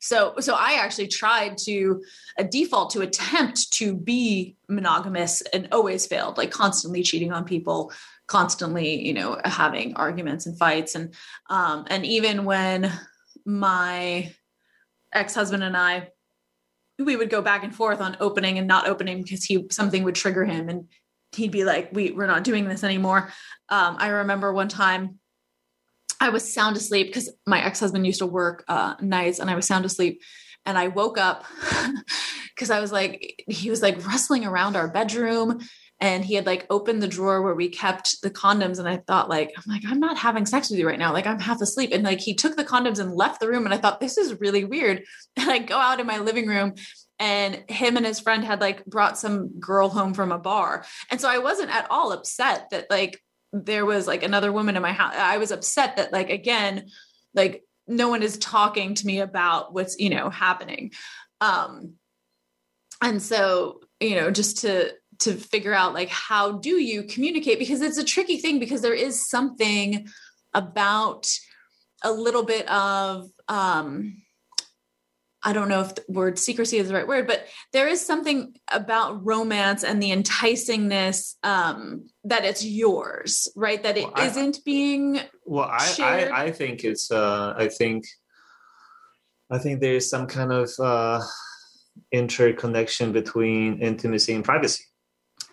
[0.00, 2.02] so so I actually tried to
[2.38, 7.92] a default to attempt to be monogamous and always failed, like constantly cheating on people,
[8.28, 10.94] constantly, you know, having arguments and fights.
[10.94, 11.14] And
[11.50, 12.92] um, and even when
[13.44, 14.32] my
[15.12, 16.08] ex-husband and I
[16.98, 20.14] we would go back and forth on opening and not opening because he something would
[20.14, 20.88] trigger him and
[21.32, 23.32] he'd be like, we, we're not doing this anymore.
[23.68, 25.18] Um, I remember one time
[26.20, 29.56] I was sound asleep because my ex husband used to work uh, nights and I
[29.56, 30.22] was sound asleep.
[30.66, 31.44] And I woke up
[32.54, 35.60] because I was like, he was like rustling around our bedroom
[36.00, 38.78] and he had like opened the drawer where we kept the condoms.
[38.78, 41.12] And I thought, like, I'm like, I'm not having sex with you right now.
[41.12, 41.90] Like, I'm half asleep.
[41.92, 43.64] And like, he took the condoms and left the room.
[43.64, 45.04] And I thought, this is really weird.
[45.36, 46.74] And I go out in my living room
[47.18, 50.84] and him and his friend had like brought some girl home from a bar.
[51.10, 53.22] And so I wasn't at all upset that like
[53.52, 55.14] there was like another woman in my house.
[55.16, 56.88] I was upset that like again,
[57.34, 60.92] like no one is talking to me about what's, you know, happening.
[61.40, 61.94] Um
[63.02, 64.92] and so, you know, just to
[65.24, 68.94] to figure out like how do you communicate because it's a tricky thing because there
[68.94, 70.06] is something
[70.52, 71.26] about
[72.02, 74.22] a little bit of um
[75.46, 78.54] I don't know if the word secrecy is the right word, but there is something
[78.72, 83.82] about romance and the enticingness um, that it's yours, right?
[83.82, 85.94] That it Well, not being Well, I.
[86.00, 88.06] I I think it's uh I think
[89.50, 91.20] I think there is some kind of uh
[92.10, 94.84] interconnection between intimacy and privacy.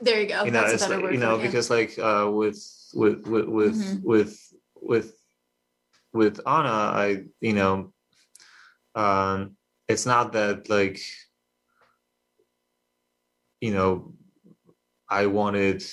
[0.01, 0.43] There you go.
[0.43, 1.45] you know, That's it's like, you know it, yeah.
[1.45, 2.59] because like uh with
[2.93, 4.03] with with with Mhm.
[4.03, 5.13] with with
[6.13, 7.93] with Anna, I you know
[8.95, 9.55] um
[9.87, 10.99] it's not that like
[13.61, 14.13] you know
[15.09, 15.83] I wanted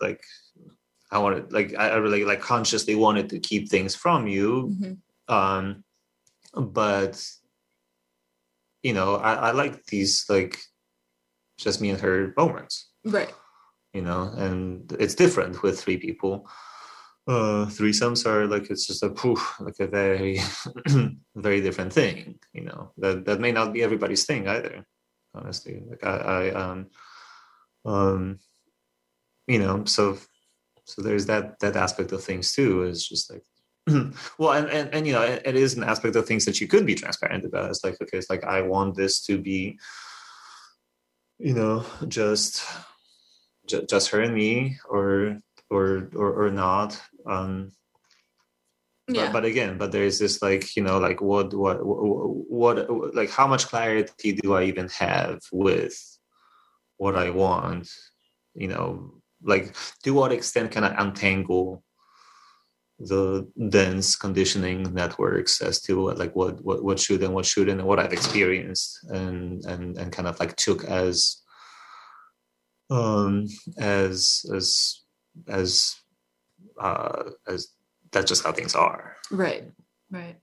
[0.00, 0.24] like
[1.10, 4.98] I wanted like I I really like consciously wanted to keep things from you Mhm.
[5.28, 5.84] um
[6.54, 7.16] but
[8.82, 10.58] you know I, I like these like
[11.64, 13.32] just me and her moments right.
[13.92, 16.48] you know and it's different with three people.
[17.26, 20.38] Uh threesomes are like it's just a poof like a very
[21.46, 22.92] very different thing you know.
[22.98, 24.84] That that may not be everybody's thing either
[25.34, 25.82] honestly.
[25.90, 26.78] Like i i um
[27.86, 28.38] um
[29.46, 30.18] you know so
[30.84, 33.44] so there's that that aspect of things too is just like
[34.38, 36.66] well and, and and you know it, it is an aspect of things that you
[36.66, 37.70] could be transparent about.
[37.70, 39.78] It's like okay it's like i want this to be
[41.38, 42.64] you know just
[43.66, 45.38] ju- just her and me or
[45.70, 47.72] or or, or not um
[49.06, 49.32] but, Yeah.
[49.32, 53.46] but again but there's this like you know like what what what what like how
[53.46, 55.94] much clarity do i even have with
[56.96, 57.88] what i want
[58.54, 59.74] you know like
[60.04, 61.82] to what extent can i untangle
[62.98, 67.80] the dense conditioning networks as to what, like what, what what should and what shouldn't
[67.80, 71.42] and what i've experienced and and and kind of like took as
[72.90, 73.46] um
[73.78, 75.00] as as
[75.48, 75.96] as
[76.80, 77.68] uh as
[78.12, 79.64] that's just how things are Right.
[80.10, 80.36] Right.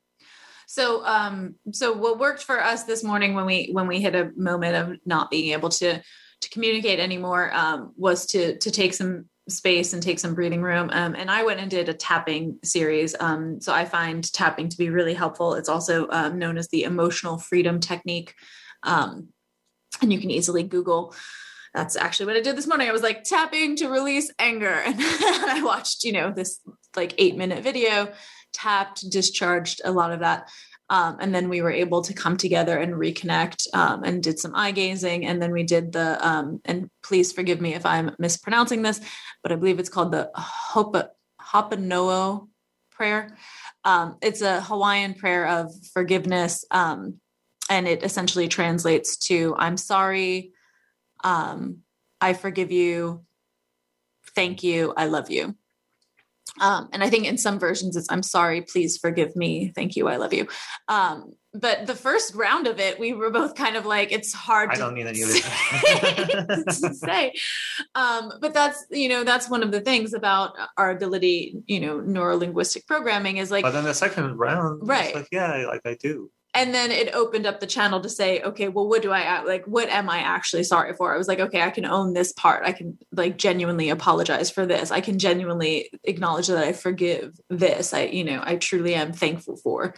[0.68, 4.32] So um so what worked for us this morning when we when we hit a
[4.36, 6.02] moment of not being able to
[6.42, 10.90] to communicate anymore um was to to take some space and take some breathing room
[10.94, 14.78] um and I went and did a tapping series um so I find tapping to
[14.78, 18.34] be really helpful it's also um, known as the emotional freedom technique
[18.84, 19.30] um
[20.02, 21.14] and you can easily google
[21.74, 22.90] that's actually what I did this morning.
[22.90, 24.84] I was like tapping to release anger.
[24.86, 26.60] And I watched, you know, this
[26.96, 28.12] like eight minute video,
[28.54, 30.50] tapped, discharged a lot of that.
[30.92, 34.54] Um, and then we were able to come together and reconnect um, and did some
[34.54, 35.26] eye gazing.
[35.26, 39.00] And then we did the, um, and please forgive me if I'm mispronouncing this,
[39.42, 41.08] but I believe it's called the Hopa,
[41.42, 42.50] Hopono'o
[42.92, 43.38] prayer.
[43.86, 46.66] Um, it's a Hawaiian prayer of forgiveness.
[46.72, 47.22] Um,
[47.70, 50.52] and it essentially translates to I'm sorry,
[51.24, 51.84] um,
[52.20, 53.24] I forgive you,
[54.36, 55.56] thank you, I love you.
[56.60, 60.08] Um, and I think in some versions it's I'm sorry, please forgive me, thank you,
[60.08, 60.48] I love you.
[60.88, 64.70] Um, but the first round of it, we were both kind of like, it's hard.
[64.70, 67.34] I to don't need any to say.
[67.94, 72.00] Um, but that's you know that's one of the things about our ability, you know,
[72.00, 73.64] neuro linguistic programming is like.
[73.64, 75.14] But then the second round, right?
[75.14, 78.68] Like, yeah, like I do and then it opened up the channel to say okay
[78.68, 81.14] well what do i like what am i actually sorry for?
[81.14, 82.64] I was like okay i can own this part.
[82.66, 84.92] I can like genuinely apologize for this.
[84.92, 87.94] I can genuinely acknowledge that i forgive this.
[87.94, 89.96] I you know i truly am thankful for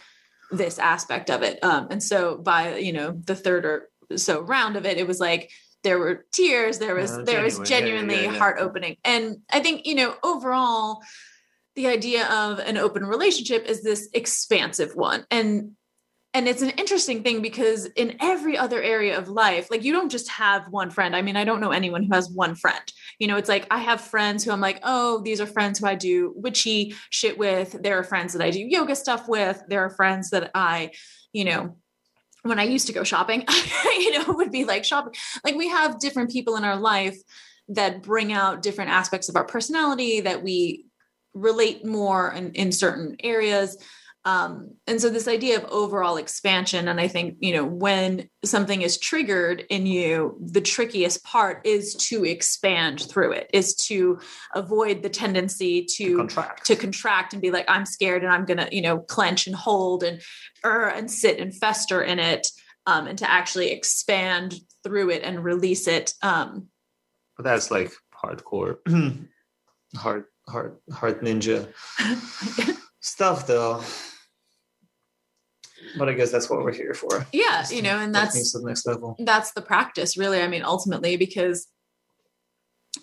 [0.50, 1.62] this aspect of it.
[1.62, 5.18] Um and so by you know the third or so round of it it was
[5.18, 5.50] like
[5.82, 9.36] there were tears there was uh, there was genuinely yeah, yeah, yeah, heart opening and
[9.50, 11.00] i think you know overall
[11.74, 15.26] the idea of an open relationship is this expansive one.
[15.30, 15.72] And
[16.34, 20.10] and it's an interesting thing because in every other area of life like you don't
[20.10, 21.14] just have one friend.
[21.14, 22.82] I mean i don't know anyone who has one friend.
[23.18, 25.86] You know it's like i have friends who i'm like oh these are friends who
[25.86, 27.80] i do witchy shit with.
[27.80, 29.62] There are friends that i do yoga stuff with.
[29.68, 30.90] There are friends that i
[31.32, 31.76] you know
[32.42, 33.44] when i used to go shopping
[33.98, 35.14] you know would be like shopping.
[35.44, 37.16] Like we have different people in our life
[37.68, 40.86] that bring out different aspects of our personality that we
[41.32, 43.78] relate more in, in certain areas
[44.26, 48.80] um, and so this idea of overall expansion, and I think, you know, when something
[48.80, 54.18] is triggered in you, the trickiest part is to expand through it, is to
[54.54, 56.66] avoid the tendency to, to contract.
[56.66, 60.02] to contract and be like, I'm scared and I'm gonna, you know, clench and hold
[60.02, 60.22] and
[60.64, 62.46] er and sit and fester in it.
[62.86, 66.12] Um, and to actually expand through it and release it.
[66.20, 66.68] Um,
[67.34, 68.76] but that's like hardcore,
[69.96, 71.72] hard, hard, hard ninja
[73.00, 73.82] stuff, though
[75.98, 77.26] but I guess that's what we're here for.
[77.32, 79.16] Yeah, you know, and that's the next level.
[79.18, 80.40] That's the practice, really.
[80.40, 81.66] I mean, ultimately, because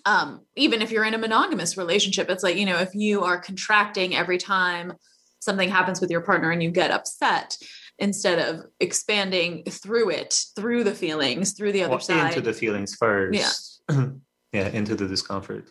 [0.04, 3.40] um, even if you're in a monogamous relationship, it's like you know, if you are
[3.40, 4.94] contracting every time
[5.40, 7.56] something happens with your partner and you get upset,
[7.98, 12.52] instead of expanding through it, through the feelings, through the other well, side, into the
[12.52, 13.82] feelings first.
[13.88, 14.06] Yeah,
[14.52, 15.68] yeah, into the discomfort.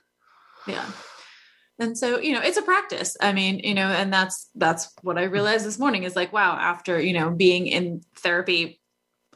[0.68, 0.86] Yeah
[1.80, 3.18] and so you know it's a practice.
[3.22, 6.58] I mean you know and that's that's what i realized this morning is like wow
[6.60, 8.80] after you know being in therapy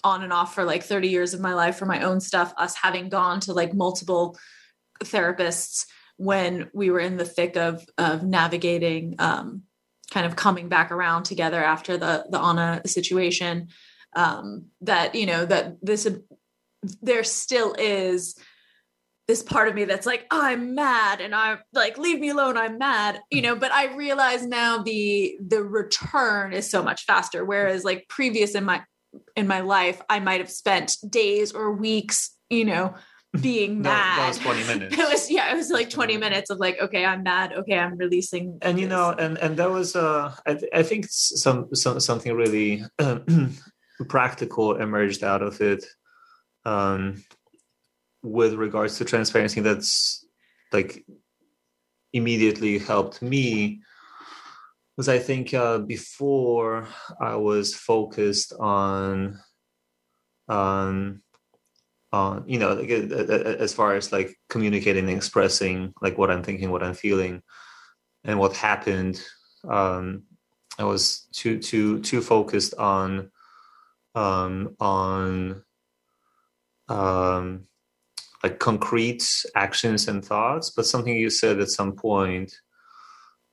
[0.03, 2.75] on and off for like 30 years of my life for my own stuff us
[2.75, 4.37] having gone to like multiple
[5.03, 5.85] therapists
[6.17, 9.63] when we were in the thick of of navigating um
[10.11, 13.67] kind of coming back around together after the the anna situation
[14.15, 16.07] um that you know that this
[17.01, 18.35] there still is
[19.27, 22.57] this part of me that's like oh, i'm mad and i'm like leave me alone
[22.57, 27.43] i'm mad you know but i realize now the the return is so much faster.
[27.43, 28.83] Whereas like previous in my
[29.35, 32.93] in my life i might have spent days or weeks you know
[33.41, 34.97] being mad that was 20 minutes.
[34.97, 37.97] it was yeah it was like 20 minutes of like okay i'm mad okay i'm
[37.97, 41.99] releasing and you know and and that was uh i, th- I think some, some
[41.99, 42.83] something really
[44.09, 45.85] practical emerged out of it.
[46.65, 47.23] Um
[48.25, 50.25] with regards to transparency that's
[50.73, 51.05] like
[52.11, 53.81] immediately helped me
[54.97, 56.87] was I think uh, before
[57.19, 59.39] I was focused on
[60.47, 61.21] on
[62.13, 66.71] on you know like, as far as like communicating and expressing like what I'm thinking,
[66.71, 67.41] what I'm feeling,
[68.23, 69.21] and what happened.
[69.67, 70.23] Um,
[70.79, 73.31] I was too too too focused on
[74.13, 75.63] um, on
[76.87, 77.67] um,
[78.45, 79.25] like concrete
[79.55, 82.53] actions and thoughts, but something you said at some point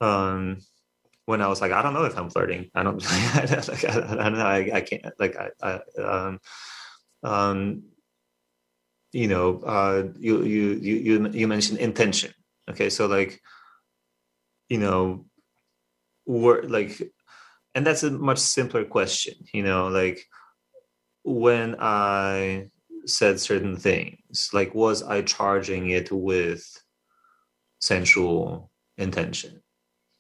[0.03, 0.59] um,
[1.25, 2.71] when I was like, I don't know if I'm flirting.
[2.75, 4.45] I don't, like, I, I, don't know.
[4.45, 6.41] I, I can't, like, I, I um,
[7.23, 7.85] um,
[9.13, 12.35] you know, uh, you, you, you, you mentioned intention.
[12.69, 12.91] Okay.
[12.91, 13.41] So like,
[14.69, 15.25] you know,
[16.27, 17.01] we're like,
[17.75, 20.21] and that's a much simpler question, you know, like
[21.25, 22.72] when I
[23.07, 26.65] said certain things like was i charging it with
[27.81, 29.63] sensual intention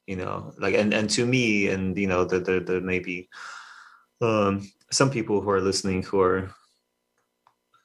[0.06, 3.28] you know like and and to me and you know that there, there may be
[4.20, 6.50] um some people who are listening who are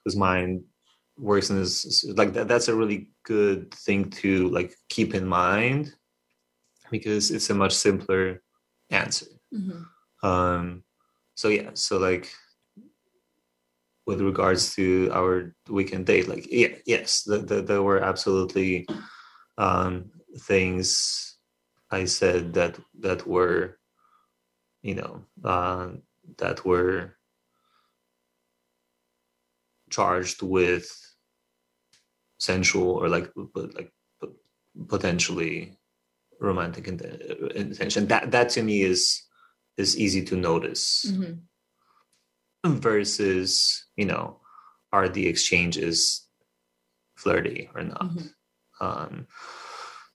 [0.04, 0.64] whose mind
[1.18, 5.94] works in this like that, that's a really good thing to like keep in mind
[6.92, 8.42] because it's a much simpler
[8.90, 10.28] answer mm-hmm.
[10.28, 10.84] um
[11.36, 12.32] so yeah so like
[14.08, 18.88] with regards to our weekend date like yeah yes the, the, there were absolutely
[19.58, 21.38] um, things
[21.92, 23.78] i said that that were
[24.82, 25.90] you know uh,
[26.38, 27.18] that were
[29.90, 30.88] charged with
[32.40, 33.92] sensual or like like
[34.88, 35.78] potentially
[36.40, 39.24] romantic intention that that to me is
[39.76, 41.34] is easy to notice mm-hmm.
[42.76, 44.40] Versus you know
[44.92, 46.28] are the exchanges
[47.16, 48.86] flirty or not mm-hmm.
[48.86, 49.28] um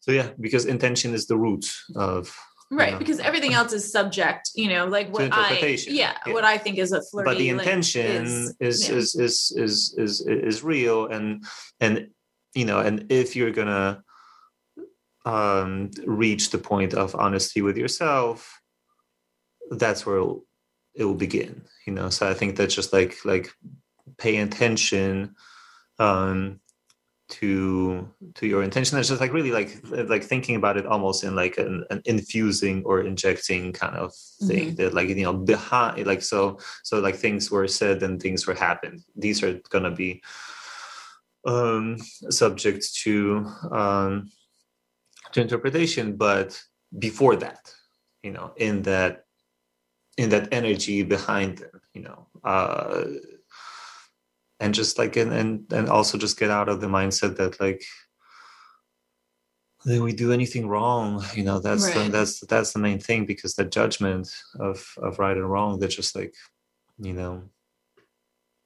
[0.01, 2.37] so yeah because intention is the root of
[2.71, 6.57] right because everything else is subject you know like what i yeah, yeah, what i
[6.57, 8.97] think is a flirty but the intention like, is is, yeah.
[8.97, 11.45] is, is is is is real and
[11.81, 12.09] and
[12.55, 14.03] you know and if you're gonna
[15.25, 18.61] um reach the point of honesty with yourself
[19.71, 20.23] that's where
[20.95, 22.11] it will begin you know?
[22.11, 23.53] So i think that's just like like
[24.19, 25.35] pay attention
[25.99, 26.61] um
[27.33, 28.99] to to your intention.
[28.99, 32.83] It's just like really like like thinking about it almost in like an, an infusing
[32.85, 34.13] or injecting kind of
[34.47, 34.75] thing mm-hmm.
[34.77, 38.55] that like you know behind like so so like things were said and things were
[38.55, 39.01] happened.
[39.17, 40.23] These are gonna be
[41.47, 41.97] um
[42.29, 44.31] subject to um
[45.33, 46.63] to interpretation but
[46.99, 47.75] before that
[48.23, 49.25] you know in that
[50.17, 53.05] in that energy behind them you know uh
[54.61, 57.83] and just like and and, and also just get out of the mindset that like
[59.85, 62.07] that we do anything wrong you know that's right.
[62.07, 65.89] the, that's that's the main thing because the judgment of of right and wrong that
[65.89, 66.35] just like
[66.99, 67.43] you know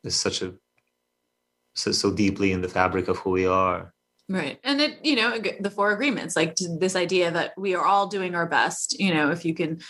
[0.04, 0.54] is such a
[1.74, 3.94] so, so deeply in the fabric of who we are
[4.28, 8.06] right and it you know the four agreements like this idea that we are all
[8.06, 9.80] doing our best you know if you can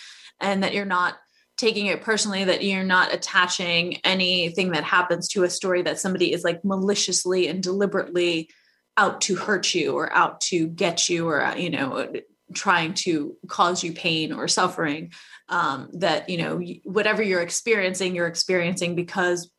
[0.40, 1.16] and that you're not
[1.56, 6.32] taking it personally that you're not attaching anything that happens to a story that somebody
[6.32, 8.50] is like maliciously and deliberately
[8.96, 12.12] out to hurt you or out to get you or you know
[12.54, 15.12] trying to cause you pain or suffering
[15.48, 19.50] um, that you know whatever you're experiencing you're experiencing because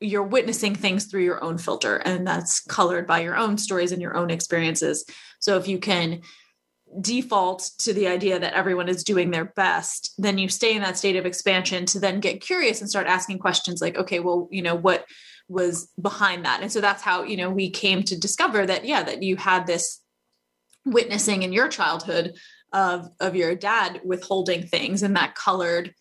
[0.00, 4.00] you're witnessing things through your own filter and that's colored by your own stories and
[4.00, 5.04] your own experiences.
[5.40, 6.22] So if you can
[7.00, 10.98] default to the idea that everyone is doing their best, then you stay in that
[10.98, 14.62] state of expansion to then get curious and start asking questions like, okay, well, you
[14.62, 15.04] know, what
[15.48, 16.62] was behind that?
[16.62, 19.66] And so that's how, you know, we came to discover that, yeah, that you had
[19.66, 20.00] this
[20.84, 22.34] witnessing in your childhood
[22.72, 25.94] of of your dad withholding things and that colored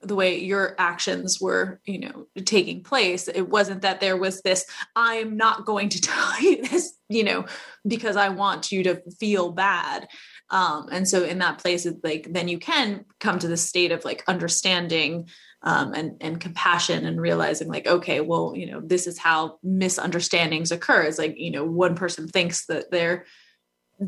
[0.00, 4.64] the way your actions were you know taking place it wasn't that there was this
[4.96, 7.44] i'm not going to tell you this you know
[7.86, 10.06] because i want you to feel bad
[10.54, 13.90] um, and so in that place it's like then you can come to the state
[13.90, 15.28] of like understanding
[15.62, 20.70] um, and and compassion and realizing like okay well you know this is how misunderstandings
[20.70, 23.26] occur it's like you know one person thinks that they're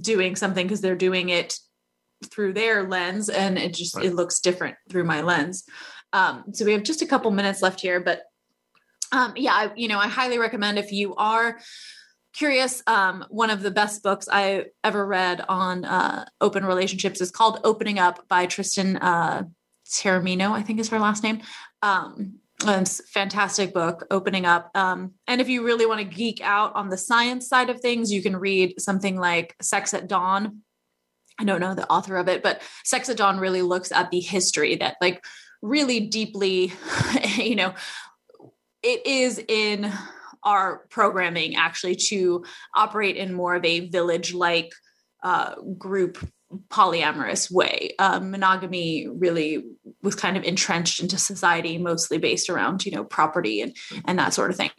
[0.01, 1.59] doing something because they're doing it
[2.31, 4.07] through their lens and it just right.
[4.07, 5.65] it looks different through my lens
[6.13, 8.23] um, so we have just a couple minutes left here but
[9.11, 11.59] um, yeah I, you know i highly recommend if you are
[12.37, 17.31] curious um, one of the best books i ever read on uh, open relationships is
[17.31, 19.43] called opening up by tristan uh,
[20.05, 21.41] i think is her last name.
[21.83, 22.41] Um,
[23.13, 24.71] fantastic book opening up.
[24.75, 28.11] Um, and if you really want to geek out on the science side of things
[28.11, 30.63] you can read something like sex at dawn.
[31.39, 34.21] I don't know the author of it, but Sex at Dawn really looks at the
[34.21, 35.23] history that like
[35.61, 36.73] really deeply,
[37.37, 37.75] you know,
[38.83, 39.93] it is in
[40.47, 42.45] our programming actually to
[42.75, 44.71] operate in more of a village like
[45.23, 46.19] uh, group
[46.69, 47.95] polyamorous way.
[47.99, 49.65] Uh, monogamy really
[50.03, 53.77] was kind of entrenched into society, mostly based around you know property and
[54.07, 54.71] and that sort of thing.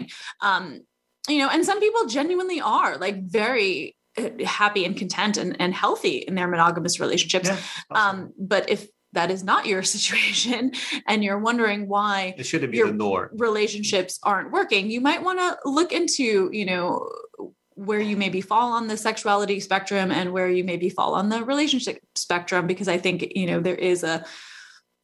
[0.41, 0.81] Um,
[1.27, 3.95] you know, and some people genuinely are like very
[4.45, 7.49] happy and content and, and healthy in their monogamous relationships.
[7.49, 7.59] Yeah,
[7.91, 8.19] awesome.
[8.19, 8.87] um, but if
[9.17, 10.71] that is not your situation
[11.07, 13.29] and you're wondering why it shouldn't be the norm.
[13.33, 17.09] relationships aren't working you might want to look into you know
[17.73, 21.43] where you maybe fall on the sexuality spectrum and where you maybe fall on the
[21.43, 24.23] relationship spectrum because i think you know there is a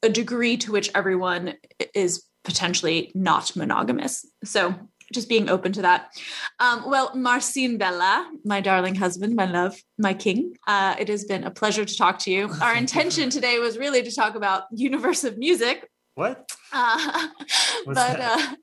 [0.03, 1.53] a degree to which everyone
[1.95, 4.25] is potentially not monogamous.
[4.43, 4.75] So
[5.13, 6.11] just being open to that.
[6.59, 11.43] Um, well, Marcin Bella, my darling husband, my love, my king, uh, it has been
[11.43, 12.49] a pleasure to talk to you.
[12.61, 15.89] Our intention today was really to talk about universe of music.
[16.15, 16.49] What?
[16.71, 17.27] Uh,
[17.85, 18.55] but uh,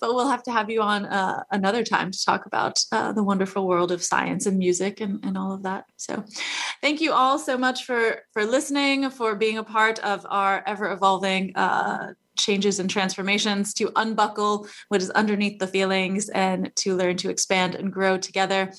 [0.00, 3.22] but we'll have to have you on uh, another time to talk about uh, the
[3.22, 5.86] wonderful world of science and music and, and all of that.
[5.96, 6.24] So,
[6.82, 10.92] thank you all so much for for listening, for being a part of our ever
[10.92, 17.16] evolving uh, changes and transformations, to unbuckle what is underneath the feelings, and to learn
[17.18, 18.72] to expand and grow together.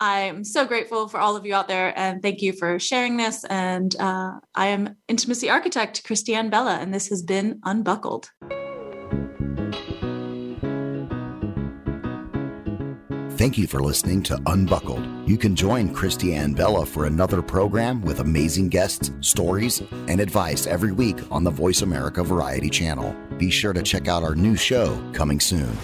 [0.00, 3.44] I'm so grateful for all of you out there, and thank you for sharing this.
[3.44, 8.30] And uh, I am intimacy architect Christiane Bella, and this has been Unbuckled.
[13.36, 15.28] Thank you for listening to Unbuckled.
[15.28, 20.92] You can join Christiane Bella for another program with amazing guests, stories, and advice every
[20.92, 23.12] week on the Voice America Variety channel.
[23.36, 25.76] Be sure to check out our new show coming soon.